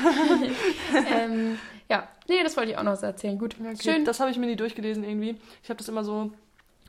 [1.14, 1.58] ähm,
[1.88, 3.38] ja, nee, das wollte ich auch noch so erzählen.
[3.38, 3.76] Gut, okay.
[3.82, 4.04] schön.
[4.04, 5.36] Das habe ich mir nie durchgelesen irgendwie.
[5.62, 6.30] Ich habe das immer so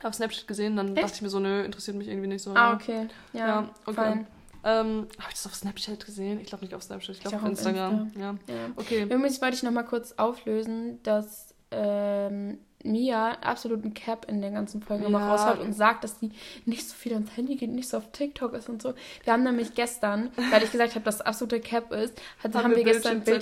[0.02, 1.02] auf Snapchat gesehen, dann Echt?
[1.04, 2.52] dachte ich mir so, nö, interessiert mich irgendwie nicht so.
[2.54, 3.08] ah, okay.
[3.32, 3.94] Ja, Ja, okay.
[3.94, 4.26] fein.
[4.68, 6.40] Ähm, habe ich das auf Snapchat gesehen?
[6.40, 8.02] Ich glaube nicht auf Snapchat, ich glaube auf Instagram.
[8.14, 8.20] Insta.
[8.20, 8.34] Ja.
[8.48, 8.54] Ja.
[8.74, 9.02] Okay.
[9.04, 14.82] Übrigens wollte ich noch mal kurz auflösen, dass ähm, Mia absoluten Cap in der ganzen
[14.82, 15.34] Folge immer Ja.
[15.34, 16.30] raushaut und sagt, dass sie
[16.64, 18.94] nicht so viel ans Handy geht, nicht so auf TikTok ist und so.
[19.24, 22.64] Wir haben nämlich gestern, weil ich gesagt habe, dass das absolute Cap ist, hat, haben,
[22.64, 23.34] Haben wir wir gestern Bildschirmzeit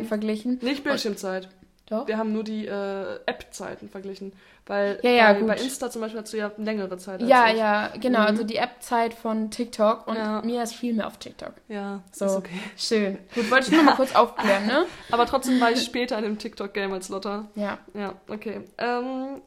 [0.00, 0.58] Bildschirmzeiten verglichen.
[0.62, 1.48] Nicht Bildschirmzeit.
[1.90, 2.06] Doch?
[2.06, 4.32] Wir haben nur die äh, App-Zeiten verglichen.
[4.66, 7.20] Weil Ja, ja, bei, bei Insta zum Beispiel hast du ja längere Zeit.
[7.20, 7.58] als Ja, ich.
[7.58, 8.20] ja, genau.
[8.20, 8.26] Mhm.
[8.26, 10.40] Also die App-Zeit von TikTok und Ja.
[10.42, 11.52] Mia ist viel mehr auf TikTok.
[11.68, 12.26] Ja, So.
[12.26, 12.60] ist okay.
[12.76, 13.18] Schön.
[13.34, 14.86] Gut, wollte ich nur mal kurz aufklären, ne?
[15.10, 17.48] Aber trotzdem war ich später in dem TikTok-Game als Lotta.
[17.56, 17.78] Ja.
[17.94, 18.60] Ja, okay.
[18.78, 19.42] Ähm,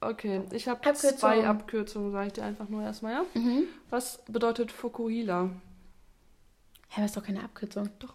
[0.00, 3.24] okay, ich habe zwei Abkürzungen, sage ich dir einfach nur erstmal, ja?
[3.34, 3.64] Mhm.
[3.90, 5.50] Was bedeutet Fukuhila?
[6.88, 7.88] Hä, das ist doch keine Abkürzung.
[8.00, 8.14] Doch.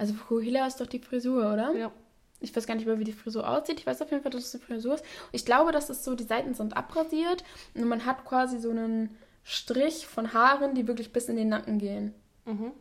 [0.00, 1.74] Also Fukuhila ist doch die Frisur, oder?
[1.76, 1.92] Ja.
[2.40, 3.80] Ich weiß gar nicht mehr, wie die Frisur aussieht.
[3.80, 5.04] Ich weiß auf jeden Fall, dass es eine Frisur ist.
[5.30, 7.44] Ich glaube, dass es so, die Seiten sind abrasiert
[7.74, 11.76] und man hat quasi so einen Strich von Haaren, die wirklich bis in den Nacken
[11.76, 12.14] gehen.
[12.46, 12.72] Mhm.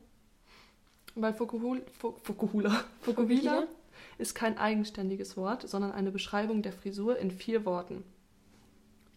[1.15, 3.67] Weil Fukuhula, Fukuhula, Fukuhila Fukuhila?
[4.17, 8.05] ist kein eigenständiges Wort, sondern eine Beschreibung der Frisur in vier Worten.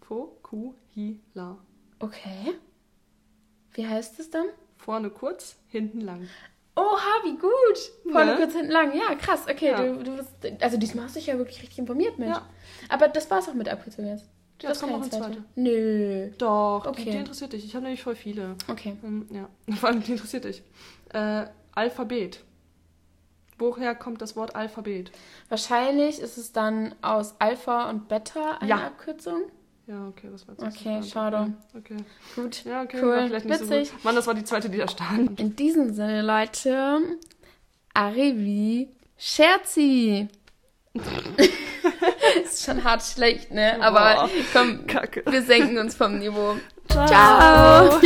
[0.00, 1.56] Fukuhila.
[2.00, 2.54] Okay.
[3.74, 4.46] Wie heißt es dann?
[4.76, 6.26] Vorne kurz, hinten lang.
[6.74, 8.12] Oha, wie gut!
[8.12, 8.36] Vorne Ne?
[8.38, 8.92] kurz, hinten lang.
[8.96, 9.42] Ja, krass.
[9.48, 9.82] Okay, Ja.
[9.82, 10.30] Du, du bist,
[10.62, 12.34] also diesmal hast du dich ja wirklich richtig informiert, Mensch.
[12.36, 12.46] Ja.
[12.88, 14.24] Aber das war's auch mit Abkürzung jetzt.
[14.62, 15.44] Ja, Das kommt noch keine eine zweite.
[15.56, 16.30] Nö.
[16.38, 17.04] Doch, Okay.
[17.04, 17.64] die, die interessiert dich.
[17.64, 18.54] Ich habe nämlich voll viele.
[18.68, 18.96] Okay.
[19.02, 20.62] Ähm, ja, vor allem die interessiert dich.
[21.12, 22.40] Äh, Alphabet.
[23.58, 25.12] Woher kommt das Wort Alphabet?
[25.48, 28.76] Wahrscheinlich ist es dann aus Alpha und Beta eine Ja.
[28.86, 29.42] Abkürzung.
[29.86, 31.52] Ja, okay, das war jetzt Okay, schade.
[31.76, 31.96] Okay.
[32.36, 32.64] Gut.
[32.64, 33.24] Ja, okay, Cool.
[33.26, 33.88] vielleicht nicht Witzig.
[33.88, 34.04] so gut.
[34.04, 35.40] Mann, das war die zweite, die da stand.
[35.40, 36.98] In diesem Sinne, Leute,
[37.94, 40.28] arrivi scherzi.
[42.44, 43.82] ist schon hart schlecht, ne?
[43.82, 44.30] Aber Boah.
[44.52, 45.22] komm, Kacke.
[45.26, 46.56] wir senken uns vom Niveau.
[46.88, 47.06] Ciao.
[47.98, 48.00] Ciao.